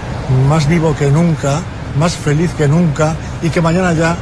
[0.49, 1.61] más vivo que nunca,
[1.99, 4.15] más feliz que nunca y que mañana ya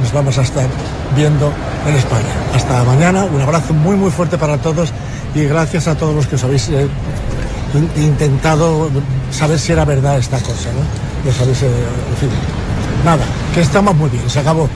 [0.00, 0.66] nos vamos a estar
[1.14, 1.52] viendo
[1.86, 2.32] en España.
[2.54, 4.92] Hasta mañana, un abrazo muy muy fuerte para todos
[5.34, 6.88] y gracias a todos los que os habéis eh,
[7.74, 8.88] in- intentado
[9.30, 11.28] saber si era verdad esta cosa, ¿no?
[11.30, 12.30] Los habéis, eh, en fin,
[13.04, 13.22] nada,
[13.54, 14.68] que estamos muy bien, se acabó.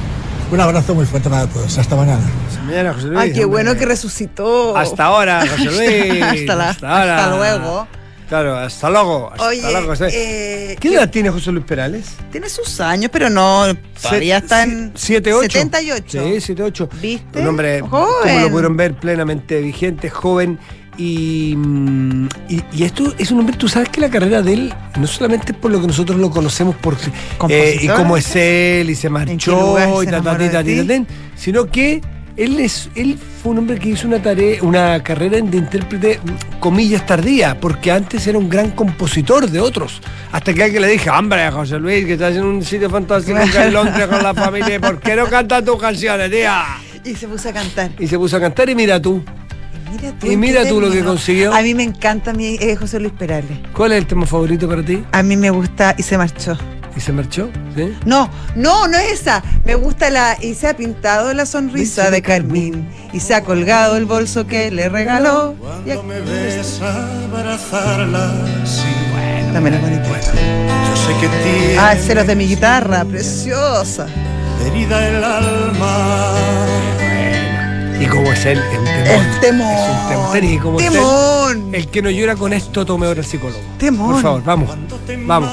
[0.53, 2.23] Un abrazo muy fuerte para todos, hasta mañana.
[2.67, 3.19] Mañana, José Luis.
[3.21, 3.63] Ay, qué hombre.
[3.65, 4.77] bueno que resucitó.
[4.77, 5.65] Hasta ahora, José
[6.11, 6.23] Luis.
[6.23, 7.17] Hasta la- ahora.
[7.25, 7.89] hasta luego.
[8.29, 9.31] Claro, hasta luego.
[9.33, 10.09] Hasta Oye, luego, José.
[10.13, 12.07] eh, ¿Qué edad tiene José Luis Perales?
[12.31, 13.65] Tiene sus años, pero no,
[14.01, 15.51] todavía está en 7, 8.
[15.51, 16.23] 78.
[16.25, 16.89] Sí, 7, 8.
[17.03, 17.41] ¿Viste?
[17.41, 18.21] Un hombre, Joven.
[18.23, 20.59] como lo pudieron ver, plenamente vigente, joven.
[20.97, 24.75] Y, mm, y, y esto es un hombre, tú sabes que la carrera de él
[24.99, 26.97] no solamente por lo que nosotros lo conocemos, por,
[27.49, 30.63] eh, y cómo es él, y se marchó, y ta, ta, ta,
[31.35, 32.01] sino que
[32.37, 36.61] él es él fue un hombre que hizo una tarea, una carrera de intérprete, mm,
[36.61, 40.01] comillas, tardía, porque antes era un gran compositor de otros.
[40.33, 43.73] Hasta que alguien le dije, hombre, José Luis, que estás en un sitio fantástico es
[43.73, 46.65] Londres con la familia, ¿por qué no cantas tus canciones, tía?
[47.05, 47.91] Y se puso a cantar.
[47.99, 49.23] Y se puso a cantar y mira tú.
[50.01, 51.53] Mira tú, Y ¿en mira tú lo que consiguió.
[51.55, 53.59] A mí me encanta mi eh, José Luis Perales.
[53.75, 55.05] ¿Cuál es el tema favorito para ti?
[55.13, 56.57] A mí me gusta y se marchó.
[56.97, 57.51] ¿Y se marchó?
[57.75, 57.93] ¿Sí?
[58.07, 59.43] No, no, no es esa.
[59.65, 60.37] Me gusta la.
[60.41, 62.89] Y se ha pintado la sonrisa de Carmín.
[63.13, 65.57] Y se ha colgado el bolso que le regaló.
[65.85, 68.33] Y aquí- ves abrazarla,
[68.65, 68.83] sí.
[69.53, 70.03] También es bonito.
[70.05, 74.07] Yo sé que tienes Ah, celos de mi guitarra, preciosa.
[74.67, 76.35] herida el alma.
[78.05, 79.25] Y como es él, el temón.
[79.25, 79.69] El temón.
[79.73, 80.45] Es un temón.
[80.53, 81.75] Y como es él, Temón.
[81.75, 83.61] el que no llora con esto, tome ahora al psicólogo.
[83.79, 84.13] Temón.
[84.13, 84.71] Por favor, vamos.
[85.27, 85.51] Vamos.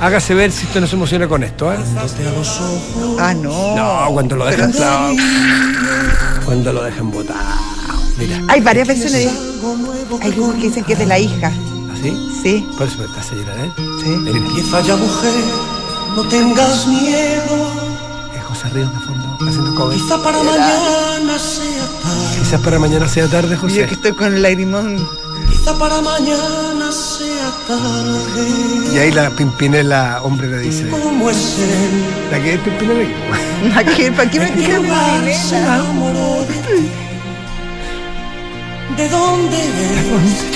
[0.00, 1.78] Hágase ver si usted no se emociona con esto, ¿eh?
[3.18, 3.74] Ah, no.
[3.76, 4.70] No, cuando lo dejan.
[4.72, 6.44] no.
[6.44, 7.38] Cuando lo dejan botado.
[8.18, 8.40] Mira.
[8.48, 9.28] Hay varias versiones.
[10.20, 11.50] Hay grupos que dicen que es de la hija.
[11.92, 12.12] ¿Así?
[12.42, 12.68] Sí.
[12.76, 13.70] Por eso te hace llorar, ¿eh?
[14.02, 14.08] Sí.
[14.10, 15.32] Mira, Empieza ya, mujer,
[16.14, 17.72] no tengas miedo.
[18.36, 19.96] es José Ríos de fondo, haciendo cover.
[19.98, 22.38] Quizá para mañana sea tarde.
[22.38, 23.86] Quizás para mañana sea tarde, Yo José.
[23.86, 25.06] que estoy con el lagrimón.
[25.50, 28.94] Quizá para mañana sea tarde.
[28.94, 30.88] Y ahí la Pimpinela, hombre, le dice.
[30.88, 32.04] ¿Cómo es él?
[32.30, 33.08] ¿La que es Pimpinela?
[33.74, 36.44] ¿Para qué, para qué me ¿En qué lugar se Pimpinela?
[38.96, 40.54] de dónde es?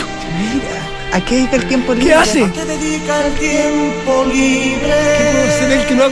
[1.13, 2.09] ¿A qué dedica el tiempo libre?
[2.09, 2.45] ¿Qué hace?
[2.45, 5.59] ¿A qué dedica el tiempo ¿Qué puedo libre?
[5.59, 6.05] ser él que no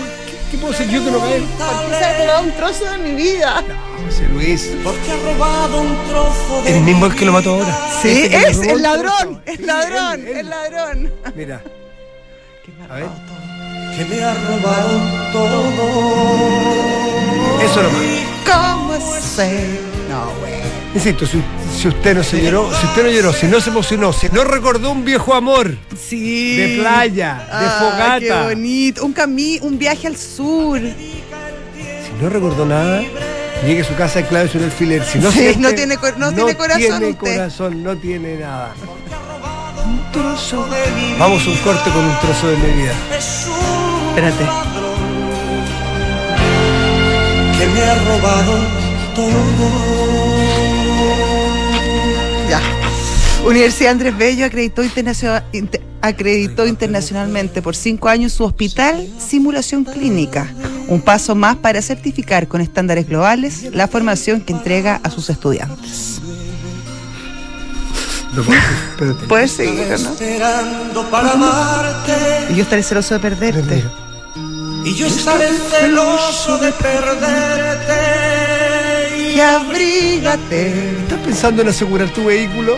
[0.57, 1.44] haga- ¿Qué, qué puedo ser yo que no haga él?
[1.59, 3.64] Porque se ha robado un trozo de mi vida.
[4.07, 4.70] José Luis.
[4.84, 7.78] Porque ha robado un trozo de El mismo mi el que lo mató ahora.
[8.02, 9.42] Sí, que es el el ladrón.
[9.46, 10.20] El Sí, ladrón.
[10.20, 10.36] él, él.
[10.38, 11.12] El ladrón.
[11.34, 11.62] Mira.
[12.90, 13.07] A ver.
[13.96, 15.00] Que me ha robado
[15.32, 15.62] todo.
[17.62, 18.02] Eso nomás.
[18.44, 19.80] ¿Cómo sé?
[20.11, 20.65] No, güey.
[20.97, 21.42] Insisto, si,
[21.78, 24.44] si usted no se lloró, si usted no lloró, si no se emocionó, si no
[24.44, 25.76] recordó un viejo amor
[26.09, 26.57] Sí.
[26.57, 27.61] de playa, de Ah,
[28.18, 29.05] Qué fogata, bonito.
[29.05, 30.78] Un cami un viaje al sur.
[30.80, 33.03] si no recordó nada,
[33.66, 35.05] llegue a su casa y clave un alfiler.
[35.05, 37.36] Si no, Sí, siente- no tiene cor- no tiene corazón tiene usted.
[37.36, 38.72] corazón, no tiene nada.
[41.18, 42.94] Vamos a un corte con un trozo de mi vida.
[44.09, 44.47] Espérate.
[47.59, 48.59] que me ha robado
[49.14, 50.26] todo.
[53.47, 60.53] Universidad Andrés Bello acreditó, internacional- inter- acreditó internacionalmente por cinco años su hospital Simulación Clínica,
[60.88, 66.20] un paso más para certificar con estándares globales la formación que entrega a sus estudiantes.
[69.28, 69.94] Puedes seguir, ¿no?
[69.94, 72.12] Esperando para amarte.
[72.51, 73.84] Y yo estaré celoso de perderte.
[74.84, 77.94] Y yo estaré celoso de perderte.
[79.34, 80.99] Y abrígate.
[81.01, 82.76] ¿Estás pensando en asegurar tu vehículo?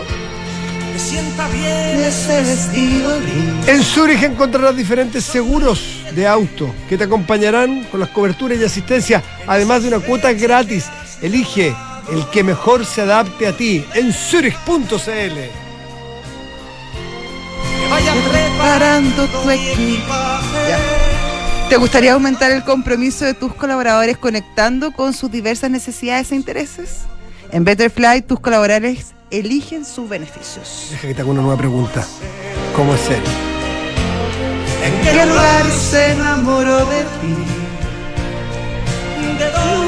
[0.99, 3.67] Me sienta bien Ese vestido gris.
[3.69, 9.23] En Zurich encontrarás diferentes seguros de auto que te acompañarán con las coberturas y asistencia,
[9.47, 10.87] además de una cuota gratis.
[11.21, 11.73] Elige
[12.11, 14.89] el que mejor se adapte a ti en zurich.cl.
[14.89, 15.49] que
[17.89, 20.75] vaya Preparando tu equipaje.
[21.69, 27.03] ¿Te gustaría aumentar el compromiso de tus colaboradores conectando con sus diversas necesidades e intereses?
[27.53, 30.87] En Betterfly, tus colaboradores eligen sus beneficios.
[30.91, 32.05] Deja que te haga una nueva pregunta.
[32.75, 33.21] ¿Cómo es él?
[34.83, 37.35] ¿En ¿Qué lugar se enamoró de ti?
[39.37, 39.78] ¿De dónde?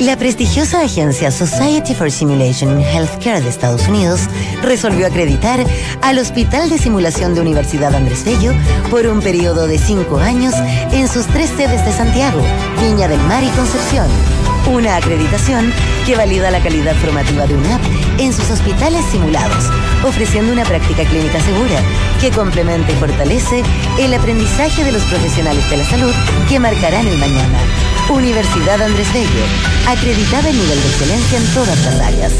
[0.00, 4.20] La prestigiosa agencia Society for Simulation in Healthcare de Estados Unidos
[4.62, 5.64] resolvió acreditar
[6.02, 8.52] al Hospital de Simulación de Universidad Andrés Bello
[8.90, 10.54] por un periodo de cinco años
[10.92, 12.42] en sus tres sedes de Santiago,
[12.82, 14.06] Viña del Mar y Concepción.
[14.70, 15.72] Una acreditación
[16.04, 17.80] que valida la calidad formativa de UNAP
[18.18, 19.64] en sus hospitales simulados,
[20.04, 21.80] ofreciendo una práctica clínica segura
[22.20, 23.62] que complementa y fortalece
[23.98, 26.12] el aprendizaje de los profesionales de la salud
[26.50, 27.58] que marcarán el mañana.
[28.08, 29.44] Universidad Andrés Bello,
[29.88, 32.32] acreditada en nivel de excelencia en todas las áreas.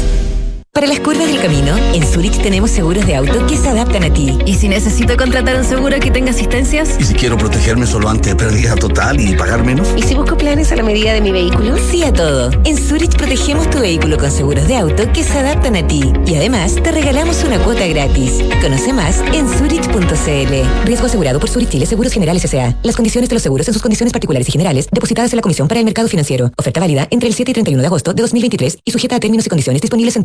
[0.77, 4.13] Para las curvas del camino, en Zurich tenemos seguros de auto que se adaptan a
[4.13, 4.37] ti.
[4.45, 6.97] ¿Y si necesito contratar un seguro que tenga asistencias?
[6.99, 9.87] ¿Y si quiero protegerme solo ante pérdida total y pagar menos?
[9.97, 11.77] ¿Y si busco planes a la medida de mi vehículo?
[11.89, 12.51] Sí a todo.
[12.63, 16.13] En Zurich protegemos tu vehículo con seguros de auto que se adaptan a ti.
[16.27, 18.33] Y además te regalamos una cuota gratis.
[18.61, 20.85] Conoce más en zurich.cl.
[20.85, 22.77] Riesgo asegurado por Zurich Chile Seguros Generales S.A.
[22.83, 25.67] Las condiciones de los seguros en sus condiciones particulares y generales depositadas en la Comisión
[25.67, 26.51] para el Mercado Financiero.
[26.55, 29.47] Oferta válida entre el 7 y 31 de agosto de 2023 y sujeta a términos
[29.47, 30.21] y condiciones disponibles en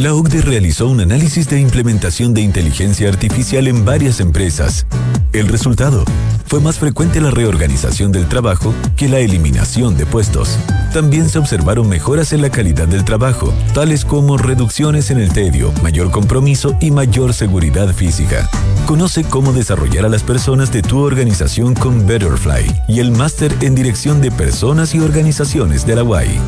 [0.00, 4.86] La OCDE realizó un análisis de implementación de inteligencia artificial en varias empresas.
[5.34, 6.04] El resultado
[6.46, 10.58] fue más frecuente la reorganización del trabajo que la eliminación de puestos.
[10.92, 15.70] También se observaron mejoras en la calidad del trabajo, tales como reducciones en el tedio,
[15.82, 18.48] mayor compromiso y mayor seguridad física.
[18.86, 23.74] Conoce cómo desarrollar a las personas de tu organización con Betterfly y el máster en
[23.74, 26.40] dirección de personas y organizaciones de la UAI.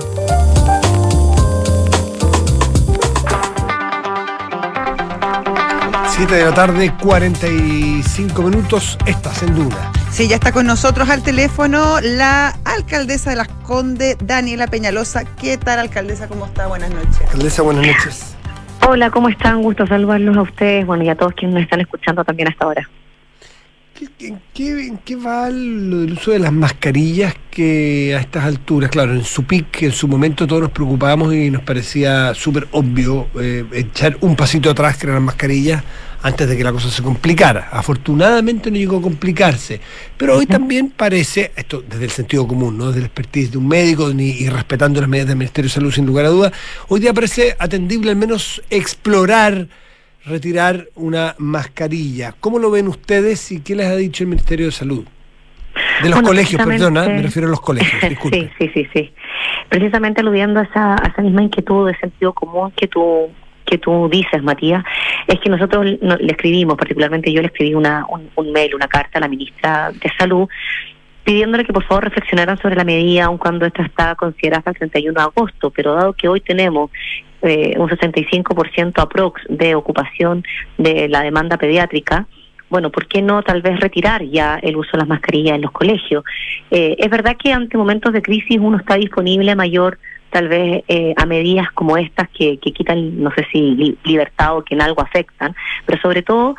[6.10, 9.92] Siete de la tarde, 45 minutos, estás en Duna.
[10.10, 15.24] Sí, ya está con nosotros al teléfono la alcaldesa de Las Condes, Daniela Peñalosa.
[15.36, 16.28] ¿Qué tal, alcaldesa?
[16.28, 16.66] ¿Cómo está?
[16.66, 17.22] Buenas noches.
[17.22, 18.36] Alcaldesa, buenas noches.
[18.86, 19.62] Hola, ¿cómo están?
[19.62, 22.86] Gusto saludarlos a ustedes, bueno, y a todos quienes nos están escuchando también hasta ahora.
[24.00, 28.90] ¿En qué, en qué va lo del uso de las mascarillas que a estas alturas,
[28.90, 33.28] claro, en su pic, en su momento todos nos preocupábamos y nos parecía súper obvio
[33.40, 35.84] eh, echar un pasito atrás que eran las mascarillas
[36.22, 37.68] antes de que la cosa se complicara.
[37.70, 39.80] Afortunadamente no llegó a complicarse,
[40.16, 43.68] pero hoy también parece, esto desde el sentido común, no desde el expertise de un
[43.68, 46.52] médico ni, y respetando las medidas del Ministerio de Salud sin lugar a dudas,
[46.88, 49.68] hoy día parece atendible al menos explorar
[50.24, 52.34] retirar una mascarilla.
[52.40, 55.04] ¿Cómo lo ven ustedes y qué les ha dicho el Ministerio de Salud?
[56.02, 58.50] De los Bueno, colegios, precisamente- perdona, me refiero a los colegios, disculpe.
[58.58, 59.12] sí, sí, sí, sí.
[59.68, 63.28] Precisamente aludiendo a esa, a esa misma inquietud de sentido común que tú
[63.64, 64.84] que tú dices, Matías,
[65.26, 68.86] es que nosotros no- le escribimos, particularmente yo le escribí una, un, un mail, una
[68.86, 70.46] carta a la ministra de Salud,
[71.24, 74.90] pidiéndole que por favor reflexionaran sobre la medida, aun cuando esta está considerada hasta el
[74.90, 76.90] 31 de agosto, pero dado que hoy tenemos
[77.42, 80.44] eh, un 65% aprox de ocupación
[80.78, 82.26] de la demanda pediátrica,
[82.70, 85.72] bueno, ¿por qué no tal vez retirar ya el uso de las mascarillas en los
[85.72, 86.24] colegios?
[86.70, 89.98] Eh, es verdad que ante momentos de crisis uno está disponible mayor
[90.30, 94.56] tal vez eh, a medidas como estas que, que quitan, no sé si li- libertad
[94.56, 96.56] o que en algo afectan, pero sobre todo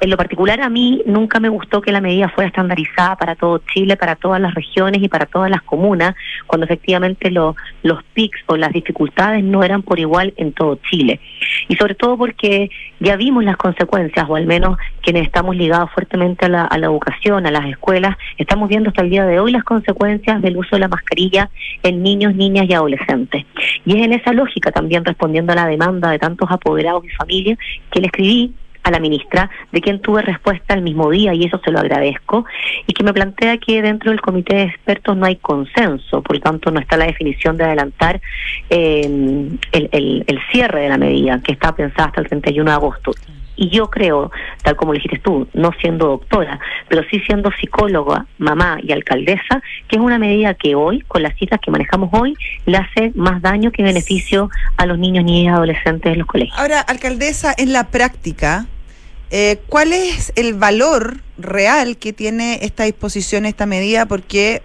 [0.00, 3.60] en lo particular a mí nunca me gustó que la medida fuera estandarizada para todo
[3.72, 6.14] Chile, para todas las regiones y para todas las comunas,
[6.46, 11.20] cuando efectivamente lo- los pics o las dificultades no eran por igual en todo Chile.
[11.68, 12.70] Y sobre todo porque
[13.00, 16.86] ya vimos las consecuencias, o al menos quienes estamos ligados fuertemente a la, a la
[16.86, 20.76] educación, a las escuelas, estamos viendo hasta el día de hoy las consecuencias del uso
[20.76, 21.50] de la mascarilla
[21.82, 23.44] en niños, niñas y adolescentes.
[23.86, 27.58] Y es en esa lógica también respondiendo a la demanda de tantos apoderados y familias
[27.90, 28.52] que le escribí
[28.88, 32.44] a la ministra, de quien tuve respuesta el mismo día y eso se lo agradezco,
[32.86, 36.40] y que me plantea que dentro del comité de expertos no hay consenso, por lo
[36.40, 38.20] tanto no está la definición de adelantar
[38.70, 43.12] eh, el, cierre de la medida, que está pensada hasta el 31 de agosto.
[43.60, 44.30] Y yo creo,
[44.62, 49.62] tal como le dijiste tú, no siendo doctora, pero sí siendo psicóloga, mamá y alcaldesa,
[49.88, 52.34] que es una medida que hoy, con las citas que manejamos hoy,
[52.66, 56.56] le hace más daño que beneficio a los niños, niñas y adolescentes de los colegios.
[56.56, 58.66] Ahora, alcaldesa, en la práctica,
[59.30, 64.06] eh, ¿cuál es el valor real que tiene esta disposición, esta medida?
[64.06, 64.62] Porque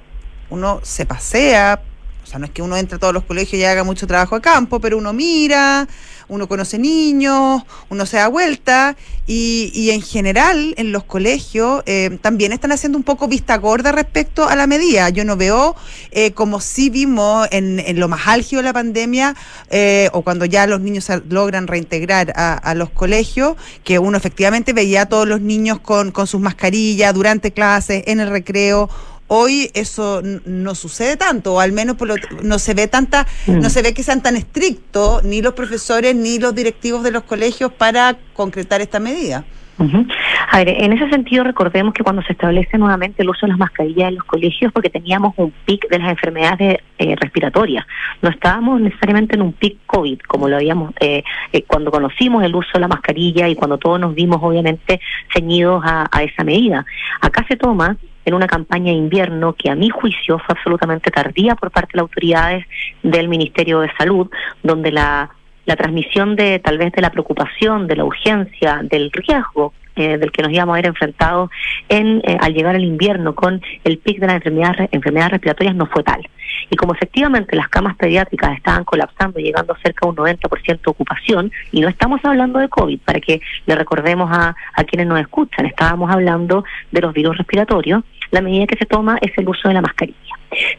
[0.49, 1.81] uno se pasea,
[2.23, 4.35] o sea, no es que uno entre a todos los colegios y haga mucho trabajo
[4.35, 5.87] de campo, pero uno mira,
[6.29, 8.95] uno conoce niños, uno se da vuelta
[9.27, 13.91] y, y en general en los colegios eh, también están haciendo un poco vista gorda
[13.91, 15.09] respecto a la medida.
[15.09, 15.75] Yo no veo
[16.11, 19.35] eh, como si vimos en, en lo más álgido de la pandemia
[19.69, 24.73] eh, o cuando ya los niños logran reintegrar a, a los colegios, que uno efectivamente
[24.73, 28.89] veía a todos los niños con, con sus mascarillas durante clases, en el recreo.
[29.27, 33.69] Hoy eso no sucede tanto, o al menos por lo- no se ve tanta, no
[33.69, 37.71] se ve que sean tan estrictos ni los profesores ni los directivos de los colegios
[37.71, 39.43] para concretar esta medida.
[39.79, 40.05] Ujú.
[40.51, 43.57] A ver, en ese sentido recordemos que cuando se establece nuevamente el uso de las
[43.57, 47.83] mascarillas en los colegios, porque teníamos un pic de las enfermedades eh, respiratorias,
[48.21, 52.53] no estábamos necesariamente en un pic COVID, como lo habíamos eh, eh, cuando conocimos el
[52.53, 55.01] uso de la mascarilla y cuando todos nos vimos obviamente
[55.33, 56.85] ceñidos a, a esa medida.
[57.19, 61.55] Acá se toma en una campaña de invierno que a mi juicio fue absolutamente tardía
[61.55, 62.65] por parte de las autoridades
[63.01, 64.29] del Ministerio de Salud,
[64.61, 65.29] donde la
[65.65, 70.31] la transmisión de tal vez de la preocupación, de la urgencia, del riesgo eh, del
[70.31, 71.49] que nos íbamos a ver enfrentados
[71.89, 75.85] en, eh, al llegar al invierno con el pic de las enfermedades, enfermedades respiratorias no
[75.87, 76.27] fue tal.
[76.69, 80.79] Y como efectivamente las camas pediátricas estaban colapsando, llegando a cerca de un 90% de
[80.85, 85.19] ocupación, y no estamos hablando de COVID, para que le recordemos a, a quienes nos
[85.19, 89.67] escuchan, estábamos hablando de los virus respiratorios, la medida que se toma es el uso
[89.67, 90.33] de la mascarilla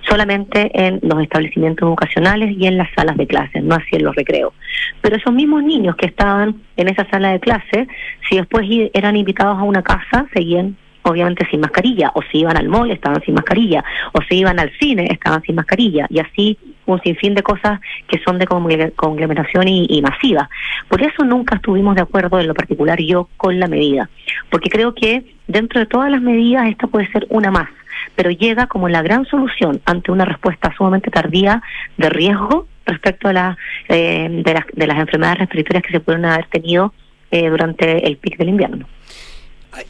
[0.08, 4.14] solamente en los establecimientos educacionales y en las salas de clases, no así en los
[4.14, 4.52] recreos.
[5.00, 7.88] Pero esos mismos niños que estaban en esa sala de clase,
[8.28, 12.68] si después eran invitados a una casa, seguían obviamente sin mascarilla, o si iban al
[12.68, 17.00] mall estaban sin mascarilla, o si iban al cine estaban sin mascarilla, y así un
[17.02, 20.48] sinfín de cosas que son de conglomeración y, masiva.
[20.88, 24.08] Por eso nunca estuvimos de acuerdo, en lo particular yo, con la medida,
[24.50, 27.68] porque creo que dentro de todas las medidas esta puede ser una más,
[28.16, 31.62] pero llega como la gran solución ante una respuesta sumamente tardía
[31.96, 33.58] de riesgo respecto a la,
[33.88, 36.92] eh, de, las, de las enfermedades respiratorias que se pueden haber tenido
[37.30, 38.86] eh, durante el pic del invierno.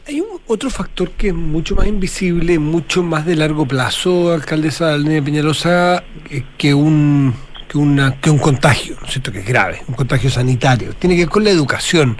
[0.07, 4.93] Hay un otro factor que es mucho más invisible, mucho más de largo plazo, alcaldesa
[4.93, 7.33] Alnea Peñalosa, eh, que un
[7.67, 9.31] que una que un contagio, ¿no es cierto?
[9.31, 10.93] Que es grave, un contagio sanitario.
[10.97, 12.17] Tiene que ver con la educación.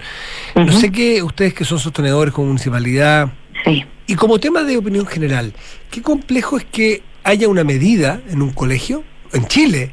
[0.54, 3.32] No sé qué, ustedes que son sostenedores como municipalidad,
[4.06, 5.52] y como tema de opinión general,
[5.90, 9.02] qué complejo es que haya una medida en un colegio,
[9.32, 9.92] en Chile,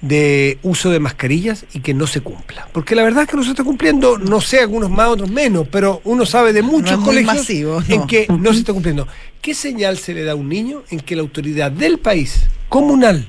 [0.00, 2.68] de uso de mascarillas y que no se cumpla.
[2.72, 5.66] Porque la verdad es que no se está cumpliendo, no sé, algunos más, otros menos,
[5.70, 9.08] pero uno sabe de muchos colegios masivo, en que no se está cumpliendo.
[9.40, 13.28] ¿Qué señal se le da a un niño en que la autoridad del país, comunal,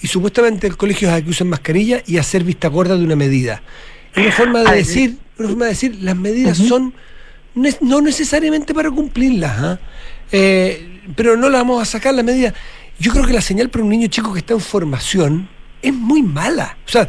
[0.00, 3.16] y supuestamente el colegio es a que usen mascarilla y hacer vista gorda de una
[3.16, 3.62] medida?
[4.14, 6.94] Es una forma de decir, una forma de decir, las medidas son
[7.80, 9.78] no necesariamente para cumplirlas, ¿ah?
[10.30, 12.54] Eh, pero no la vamos a sacar la medida.
[12.98, 15.48] Yo creo que la señal para un niño chico que está en formación
[15.82, 16.76] es muy mala.
[16.86, 17.06] O sea,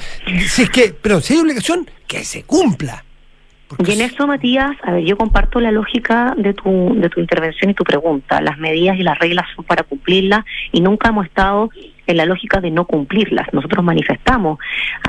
[0.48, 3.04] si es que, pero si hay obligación, que se cumpla.
[3.78, 7.70] Y en eso, Matías, a ver, yo comparto la lógica de tu, de tu intervención
[7.70, 8.42] y tu pregunta.
[8.42, 11.70] Las medidas y las reglas son para cumplirlas y nunca hemos estado
[12.08, 13.48] en la lógica de no cumplirlas.
[13.54, 14.58] Nosotros manifestamos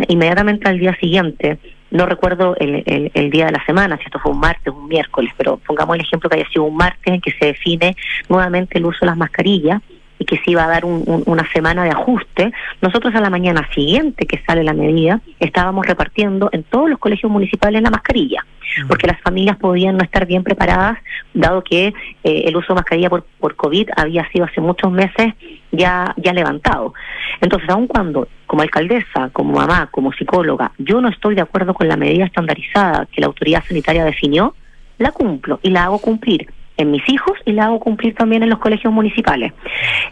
[0.09, 1.59] inmediatamente al día siguiente,
[1.91, 4.77] no recuerdo el, el, el día de la semana, si esto fue un martes o
[4.77, 7.97] un miércoles, pero pongamos el ejemplo que haya sido un martes en que se define
[8.29, 9.81] nuevamente el uso de las mascarillas
[10.21, 12.53] y que se iba a dar un- un- una semana de ajuste,
[12.83, 17.33] nosotros a la mañana siguiente que sale la medida estábamos repartiendo en todos los colegios
[17.33, 18.45] municipales la mascarilla,
[18.87, 20.99] porque las familias podían no estar bien preparadas,
[21.35, 21.89] dado que
[22.23, 25.33] eh, el uso de mascarilla por, por COVID había sido hace muchos meses
[25.73, 26.93] ya, ya levantado.
[27.41, 31.89] Entonces, aun cuando como alcaldesa, como mamá, como psicóloga, yo no estoy de acuerdo con
[31.89, 34.55] la medida estandarizada que la autoridad sanitaria definió,
[34.99, 38.51] la cumplo y la hago cumplir en mis hijos y la hago cumplir también en
[38.51, 39.53] los colegios municipales.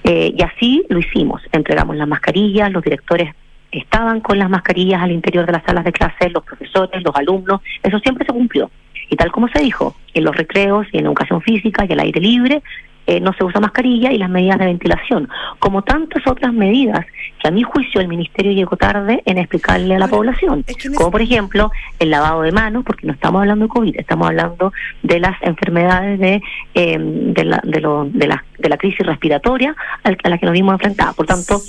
[0.05, 1.43] Eh, y así lo hicimos.
[1.53, 3.35] Entregamos las mascarillas, los directores
[3.71, 7.61] estaban con las mascarillas al interior de las salas de clase, los profesores, los alumnos,
[7.83, 8.71] eso siempre se cumplió.
[9.11, 12.01] Y tal como se dijo, en los recreos y en la educación física y al
[12.01, 12.62] aire libre,
[13.09, 15.28] eh, no se usa mascarilla y las medidas de ventilación,
[15.59, 17.04] como tantas otras medidas
[17.40, 20.64] que a mi juicio el ministerio llegó tarde en explicarle a la población,
[20.96, 24.72] como por ejemplo el lavado de manos, porque no estamos hablando de COVID, estamos hablando
[25.02, 26.42] de las enfermedades de,
[26.74, 30.52] eh, de, la, de, lo- de, la, de la crisis respiratoria a la que nos
[30.52, 31.16] vimos enfrentados.
[31.16, 31.61] Por tanto,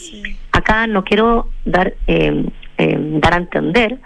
[0.51, 2.45] acá no quiero dar, eh,
[3.21, 3.97] dar a entender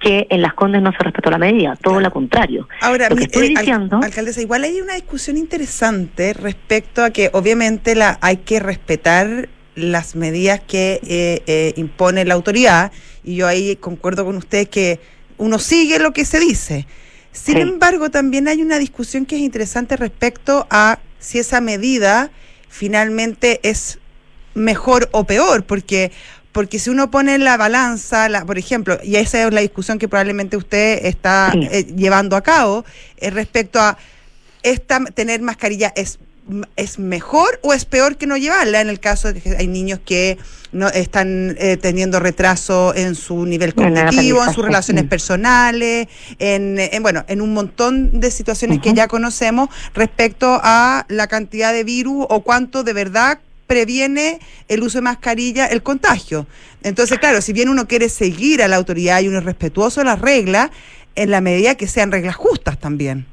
[0.00, 2.66] que en las Condes no se respetó la medida, todo lo contrario.
[2.80, 4.00] Ahora, Lo que estoy eh, al- diciendo...
[4.02, 10.16] alcaldesa, igual hay una discusión interesante respecto a que obviamente la hay que respetar las
[10.16, 12.92] medidas que eh, eh, impone la autoridad
[13.22, 15.00] y yo ahí concuerdo con usted que
[15.38, 16.86] uno sigue lo que se dice.
[17.32, 22.30] Sin embargo, también hay una discusión que es interesante respecto a si esa medida
[22.68, 23.98] finalmente es
[24.54, 26.10] mejor o peor, porque
[26.52, 29.98] porque si uno pone en la balanza, la, por ejemplo, y esa es la discusión
[29.98, 32.84] que probablemente usted está eh, llevando a cabo,
[33.18, 33.96] eh, respecto a
[34.62, 36.18] esta tener mascarilla es
[36.76, 40.00] es mejor o es peor que no llevarla en el caso de que hay niños
[40.04, 40.38] que
[40.72, 45.08] no están eh, teniendo retraso en su nivel cognitivo, en sus relaciones mm.
[45.08, 51.26] personales, en, en, bueno, en un montón de situaciones que ya conocemos respecto a la
[51.26, 53.40] cantidad de virus o cuánto de verdad
[53.70, 56.44] previene el uso de mascarilla el contagio.
[56.82, 60.06] Entonces, claro, si bien uno quiere seguir a la autoridad y uno es respetuoso de
[60.06, 60.72] las reglas,
[61.14, 63.26] en la medida que sean reglas justas también.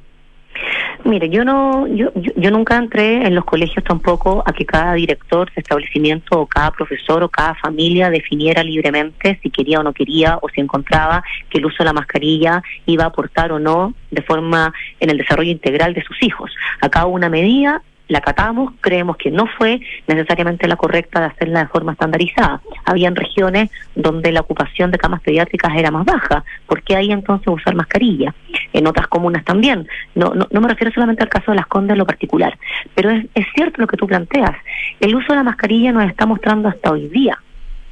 [1.06, 5.48] Mire, yo no, yo, yo, nunca entré en los colegios tampoco a que cada director
[5.56, 10.38] de establecimiento o cada profesor o cada familia definiera libremente si quería o no quería
[10.40, 14.22] o si encontraba que el uso de la mascarilla iba a aportar o no de
[14.22, 16.52] forma en el desarrollo integral de sus hijos.
[16.82, 21.68] Acá una medida la acatamos, creemos que no fue necesariamente la correcta de hacerla de
[21.68, 22.62] forma estandarizada.
[22.86, 26.44] Habían regiones donde la ocupación de camas pediátricas era más baja.
[26.66, 28.34] ¿Por qué ahí entonces usar mascarilla?
[28.74, 29.88] En otras comunas también.
[30.16, 32.58] No, no, no me refiero solamente al caso de las Condes en lo particular,
[32.96, 34.56] pero es, es cierto lo que tú planteas.
[35.00, 37.38] El uso de la mascarilla nos está mostrando hasta hoy día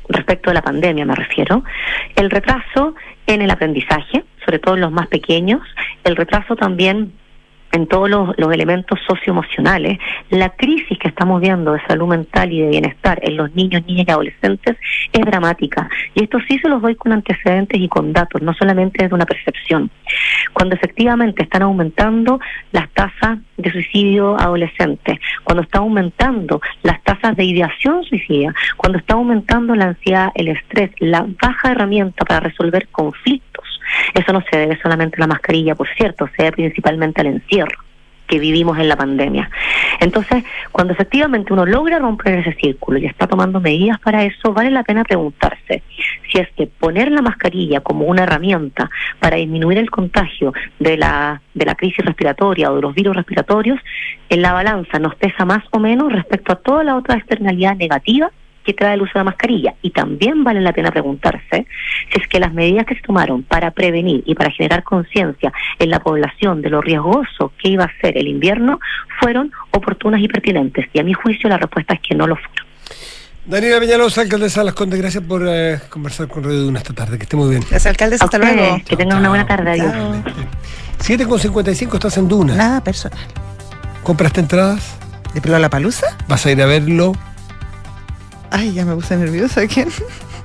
[0.08, 1.64] respecto de la pandemia me refiero,
[2.16, 2.96] el retraso
[3.28, 5.62] en el aprendizaje, sobre todo en los más pequeños,
[6.04, 7.12] el retraso también
[7.76, 10.00] en todos los, elementos socioemocionales,
[10.30, 14.06] la crisis que estamos viendo de salud mental y de bienestar en los niños, niñas
[14.08, 14.78] y adolescentes
[15.12, 15.90] es dramática.
[16.14, 19.26] Y esto sí se los doy con antecedentes y con datos, no solamente desde una
[19.26, 19.92] percepción.
[20.54, 22.40] Cuando efectivamente están aumentando
[22.72, 29.16] las tasas de suicidio adolescente, cuando está aumentando las tasas de ideación suicida, cuando está
[29.16, 33.65] aumentando la ansiedad, el estrés, la baja herramienta para resolver conflictos,
[34.14, 37.86] eso no se debe solamente a la mascarilla, por cierto, se debe principalmente al encierro
[38.28, 39.50] que vivimos en la pandemia.
[40.00, 44.72] Entonces, cuando efectivamente uno logra romper ese círculo y está tomando medidas para eso, vale
[44.72, 45.84] la pena preguntarse
[46.32, 51.42] si es que poner la mascarilla como una herramienta para disminuir el contagio de la,
[51.54, 53.80] de la crisis respiratoria o de los virus respiratorios,
[54.30, 58.32] en la balanza nos pesa más o menos respecto a toda la otra externalidad negativa
[58.66, 59.76] que trae el uso de la mascarilla.
[59.82, 61.66] Y también vale la pena preguntarse
[62.12, 65.90] si es que las medidas que se tomaron para prevenir y para generar conciencia en
[65.90, 68.80] la población de lo riesgoso que iba a ser el invierno
[69.20, 70.88] fueron oportunas y pertinentes.
[70.94, 72.66] Y a mi juicio la respuesta es que no lo fueron.
[73.46, 77.18] Daniela Peñalosa, alcaldesa de Las Condes, gracias por eh, conversar con Radio Duna esta tarde.
[77.18, 77.62] Que esté muy bien.
[77.62, 78.18] Gracias, alcalde.
[78.20, 78.82] A Hasta ustedes, luego.
[78.84, 79.70] Que tengan una buena tarde.
[79.72, 79.94] Adiós.
[79.94, 80.24] Chao.
[81.00, 82.56] 7 con 55 estás en Duna.
[82.56, 83.20] Nada personal.
[84.02, 84.98] ¿Compraste entradas?
[85.36, 86.18] ¿De pelo a la palusa?
[86.28, 87.14] ¿Vas a ir a verlo?
[88.58, 89.68] Ay, ya me puse nerviosa.
[89.68, 89.90] ¿Quién?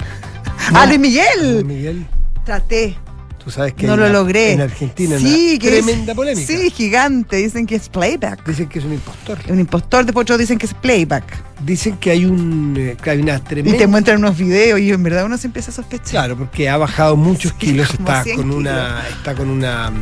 [0.75, 1.65] ¡Ah, Luis Miguel!
[1.65, 2.07] Miguel,
[2.45, 2.97] Traté.
[3.43, 4.53] tú sabes que No lo la- logré.
[4.53, 6.47] En Argentina sí, una que tremenda es, polémica.
[6.47, 7.37] Sí, gigante.
[7.37, 8.45] Dicen que es playback.
[8.47, 9.39] Dicen que es un impostor.
[9.49, 11.25] Un impostor, después otros dicen que es playback.
[11.65, 14.91] Dicen que hay un eh, que hay una Y tremenda te muestran unos videos y
[14.91, 16.11] en verdad uno se empieza a sospechar.
[16.11, 19.93] Claro, porque ha bajado muchos kilos, como está 100 con una está con una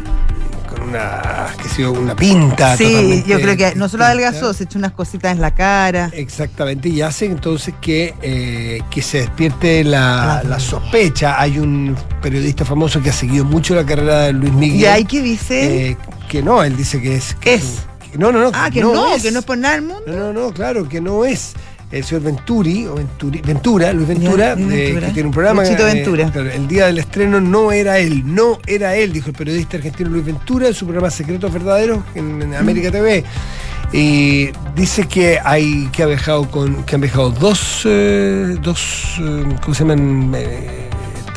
[0.69, 4.65] con una qué sé yo, una pinta Sí, yo creo que no solo adelgazó, se
[4.65, 6.11] echó unas cositas en la cara.
[6.13, 11.41] Exactamente, y hace entonces que, eh, que se despierte la, la sospecha.
[11.41, 14.81] Hay un periodista famoso que ha seguido mucho la carrera de Luis Miguel.
[14.81, 15.89] ¿Y ahí qué dice?
[15.91, 15.97] eh,
[16.29, 17.35] que no, él dice que es.
[17.41, 17.63] que Es.
[17.63, 18.51] un- que no, no, no.
[18.55, 18.93] ah, que no,
[19.23, 20.03] que no es por nada del mundo.
[20.07, 21.53] No, no, no, claro, que no es
[21.91, 25.07] el señor Venturi, o Venturi, Ventura, Luis Ventura, eh, Ventura.
[25.07, 25.65] que tiene un programa.
[25.67, 26.31] Eh, Ventura.
[26.31, 30.11] claro, el día del estreno no era él, no era él, dijo el periodista argentino
[30.11, 33.25] Luis Ventura en su programa Secretos Verdaderos en, en América TV.
[33.93, 39.15] Y dice que hay que ha viajado con que han viajado dos eh, dos
[39.63, 40.35] ¿cómo se llaman?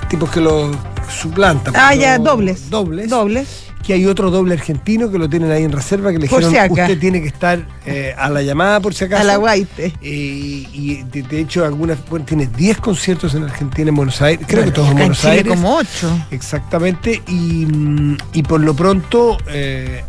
[0.10, 0.70] Tipos que lo
[1.10, 1.74] suplantan.
[1.78, 2.70] Ah, pues, ya, no- dobles.
[2.70, 3.10] Dobles.
[3.10, 3.71] Dobles.
[3.86, 6.68] Que hay otro doble argentino que lo tienen ahí en reserva que le Por dijeron
[6.68, 9.22] si usted tiene que estar eh, a la llamada por si acaso.
[9.24, 9.94] A la guaite.
[10.02, 14.46] Eh, y de, de hecho, algunas, bueno, tiene 10 conciertos en Argentina, en Buenos Aires,
[14.48, 15.48] creo que todos en Buenos Chile Aires.
[15.48, 16.26] como ocho.
[16.30, 20.04] Exactamente, y, mm, y por lo pronto eh,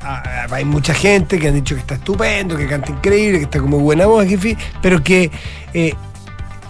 [0.51, 3.79] hay mucha gente que han dicho que está estupendo, que canta increíble, que está como
[3.79, 5.31] buena voz, en fin, pero que,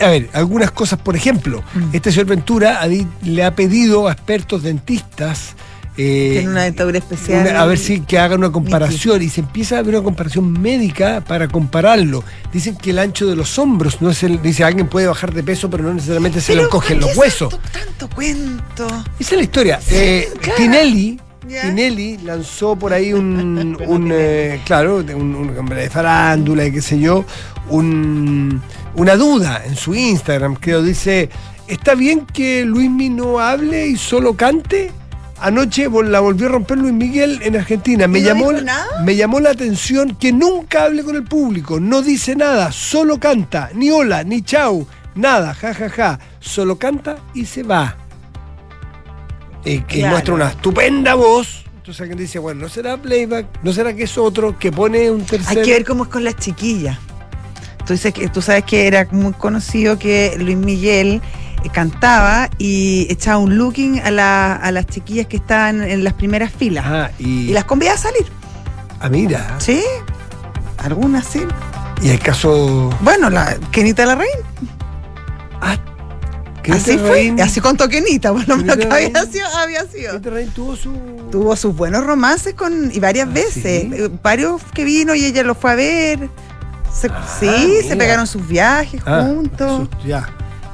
[0.01, 1.91] a ver, algunas cosas, por ejemplo, Mm.
[1.95, 5.55] este señor Ventura ha le ha pedido a expertos dentistas
[5.97, 7.47] eh, Tiene una dentadura especial.
[7.47, 10.51] una- a ver si que hagan una comparación y se empieza a ver una comparación
[10.53, 12.25] médica para compararlo.
[12.53, 14.41] Dicen que el ancho de los hombros no es el.
[14.41, 17.51] Dice alguien puede bajar de peso, pero no necesariamente se le ¿por los huesos.
[17.51, 18.87] tanto, tanto cuento.
[19.19, 19.81] Esa es la historia.
[19.91, 20.57] Eh, claro.
[20.57, 21.21] Tinelli.
[21.47, 26.81] Tinelli lanzó por ahí un, un, eh, claro, un, un hombre de farándula y qué
[26.81, 27.25] sé yo,
[27.69, 28.63] un-
[28.95, 31.29] una duda en su Instagram, creo, dice,
[31.67, 34.93] ¿está bien que Luismi no hable y solo cante?
[35.43, 38.07] Anoche la volvió a romper Luis Miguel en Argentina.
[38.07, 39.03] Me ¿Y no llamó, nada?
[39.05, 43.71] me llamó la atención que nunca hable con el público, no dice nada, solo canta,
[43.75, 44.87] ni hola, ni chau,
[45.17, 46.19] nada, ja, ja, ja.
[46.39, 47.97] Solo canta y se va.
[49.65, 50.13] Eh, que Claro.
[50.13, 51.65] muestra una estupenda voz.
[51.79, 53.47] Entonces alguien dice, bueno, ¿no será playback?
[53.65, 55.59] ¿No será que es otro que pone un tercer?
[55.59, 56.97] Hay que ver cómo es con las chiquillas.
[57.85, 61.21] Tú, dices que, tú sabes que era muy conocido que Luis Miguel
[61.71, 66.53] cantaba y echaba un looking a, la- a las chiquillas que estaban en las primeras
[66.53, 66.85] filas.
[66.87, 68.27] Ah, y, Y las convidaba a salir.
[69.01, 69.57] Ah, mira.
[69.59, 69.83] ¿Sí?
[70.79, 71.43] Algunas sí.
[72.03, 72.91] Y el caso...
[73.01, 74.39] Bueno, la Kenita la Reina.
[76.63, 77.35] Kenita así fue.
[77.43, 79.47] Así contó Kenita, por lo menos que había sido.
[79.57, 80.21] Había sido.
[80.55, 80.93] Tuvo su...
[81.33, 83.83] Tuvo sus buenos romances con y varias veces.
[83.83, 83.91] ¿sí?
[83.95, 86.29] Eh, Varios que vino y ella lo fue a ver.
[86.93, 87.09] Se-
[87.41, 89.89] sí, se pegaron sus viajes Ah, juntos.
[90.01, 90.29] su- ya.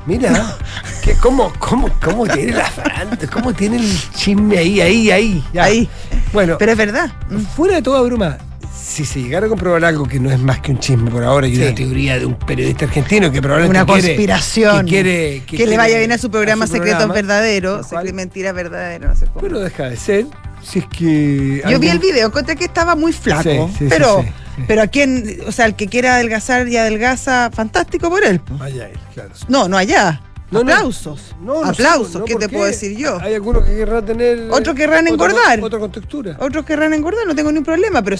[0.09, 0.57] Mira,
[1.05, 5.45] que cómo, cómo, cómo tiene la farándula, cómo tiene el chisme ahí, ahí, ahí.
[5.53, 5.65] ya.
[5.65, 5.89] Ahí.
[6.33, 7.13] Bueno, Pero es verdad.
[7.31, 7.41] Mm.
[7.55, 8.39] fuera de toda broma,
[8.75, 11.47] si se llegara a comprobar algo que no es más que un chisme por ahora
[11.47, 11.63] y Sí.
[11.63, 14.87] una teoría de un periodista argentino que probablemente Una conspiración.
[14.87, 17.83] que quiere Que, quiere- le vaya bien a su programa a su Secretos programa, Verdaderos.
[17.83, 19.41] lo cual- Secre- Mentira Verdadera, no sé cómo.
[19.41, 20.27] Pero deja de ser,
[20.63, 21.63] si es que...
[21.69, 23.43] Yo vi el video, encontré que estaba muy flaco.
[23.43, 24.25] Sí, sí, sí, pero.
[24.67, 28.41] Pero a quien, o sea, el que quiera adelgazar y adelgaza, fantástico por él.
[28.59, 29.31] Vaya él, claro.
[29.49, 30.21] No, no allá.
[30.51, 30.61] No.
[30.61, 31.37] Aplausos.
[31.43, 33.19] No, no Aplausos, ¿qué ¿por te puedo decir yo?
[33.21, 34.49] Hay algunos que querrán tener...
[34.51, 35.61] Otros querrán otro- engordar.
[35.63, 36.37] Otro con textura.
[36.41, 38.17] Otros querrán engordar, no tengo ningún problema, pero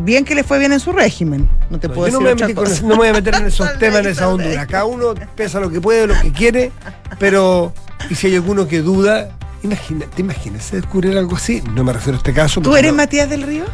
[0.00, 1.48] bien que le fue bien en su régimen.
[1.68, 2.82] No te puedo decir me, otra cosa.
[2.82, 4.66] no me voy a meter en esos temas, en esa hondura.
[4.68, 6.70] Cada uno pesa lo que puede, lo que quiere,
[7.18, 7.72] pero
[8.08, 9.30] y si hay alguno que duda,
[9.64, 11.60] imagina, ¿te imaginas descubrir algo así?
[11.74, 12.60] No me refiero a este caso.
[12.60, 13.64] ¿Tú eres Matías del Río?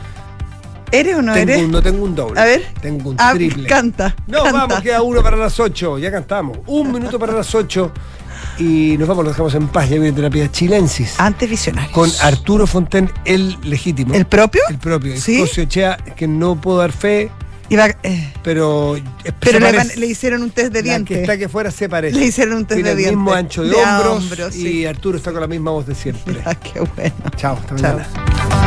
[0.94, 1.64] ¿Eres o no tengo eres?
[1.64, 2.40] un- no tengo un doble.
[2.40, 2.66] A ver.
[2.80, 3.68] Tengo un Ah, triple.
[3.68, 4.14] canta.
[4.26, 4.58] No, canta.
[4.66, 5.98] vamos, queda uno para las 8.
[5.98, 6.58] Ya cantamos.
[6.66, 7.92] Un minuto para las 8.
[8.58, 9.88] Y nos vamos, lo dejamos en paz.
[9.88, 11.14] Ya viene terapia chilensis.
[11.18, 11.92] Antes visionarios.
[11.92, 14.14] Con Arturo Fonten, el legítimo.
[14.14, 14.62] ¿El propio?
[14.68, 15.16] El propio.
[15.20, 15.42] ¿Sí?
[15.42, 15.66] Escocio
[16.14, 17.30] que no puedo dar fe,
[17.68, 18.96] Iba- eh, pero.
[19.40, 19.88] pero se le, parece.
[19.88, 21.18] van- le hicieron un test de La que dientes.
[21.18, 22.16] está que fuera se parece.
[22.16, 23.16] Le hicieron un test Tiene de el dientes.
[23.16, 24.86] mismo ancho de, De hombros, hombros, y sí.
[24.86, 26.36] Arturo está con la misma voz de siempre.
[26.44, 27.14] Ah, qué bueno.
[27.36, 27.96] Chao, hasta Chao.
[27.96, 28.63] mañana.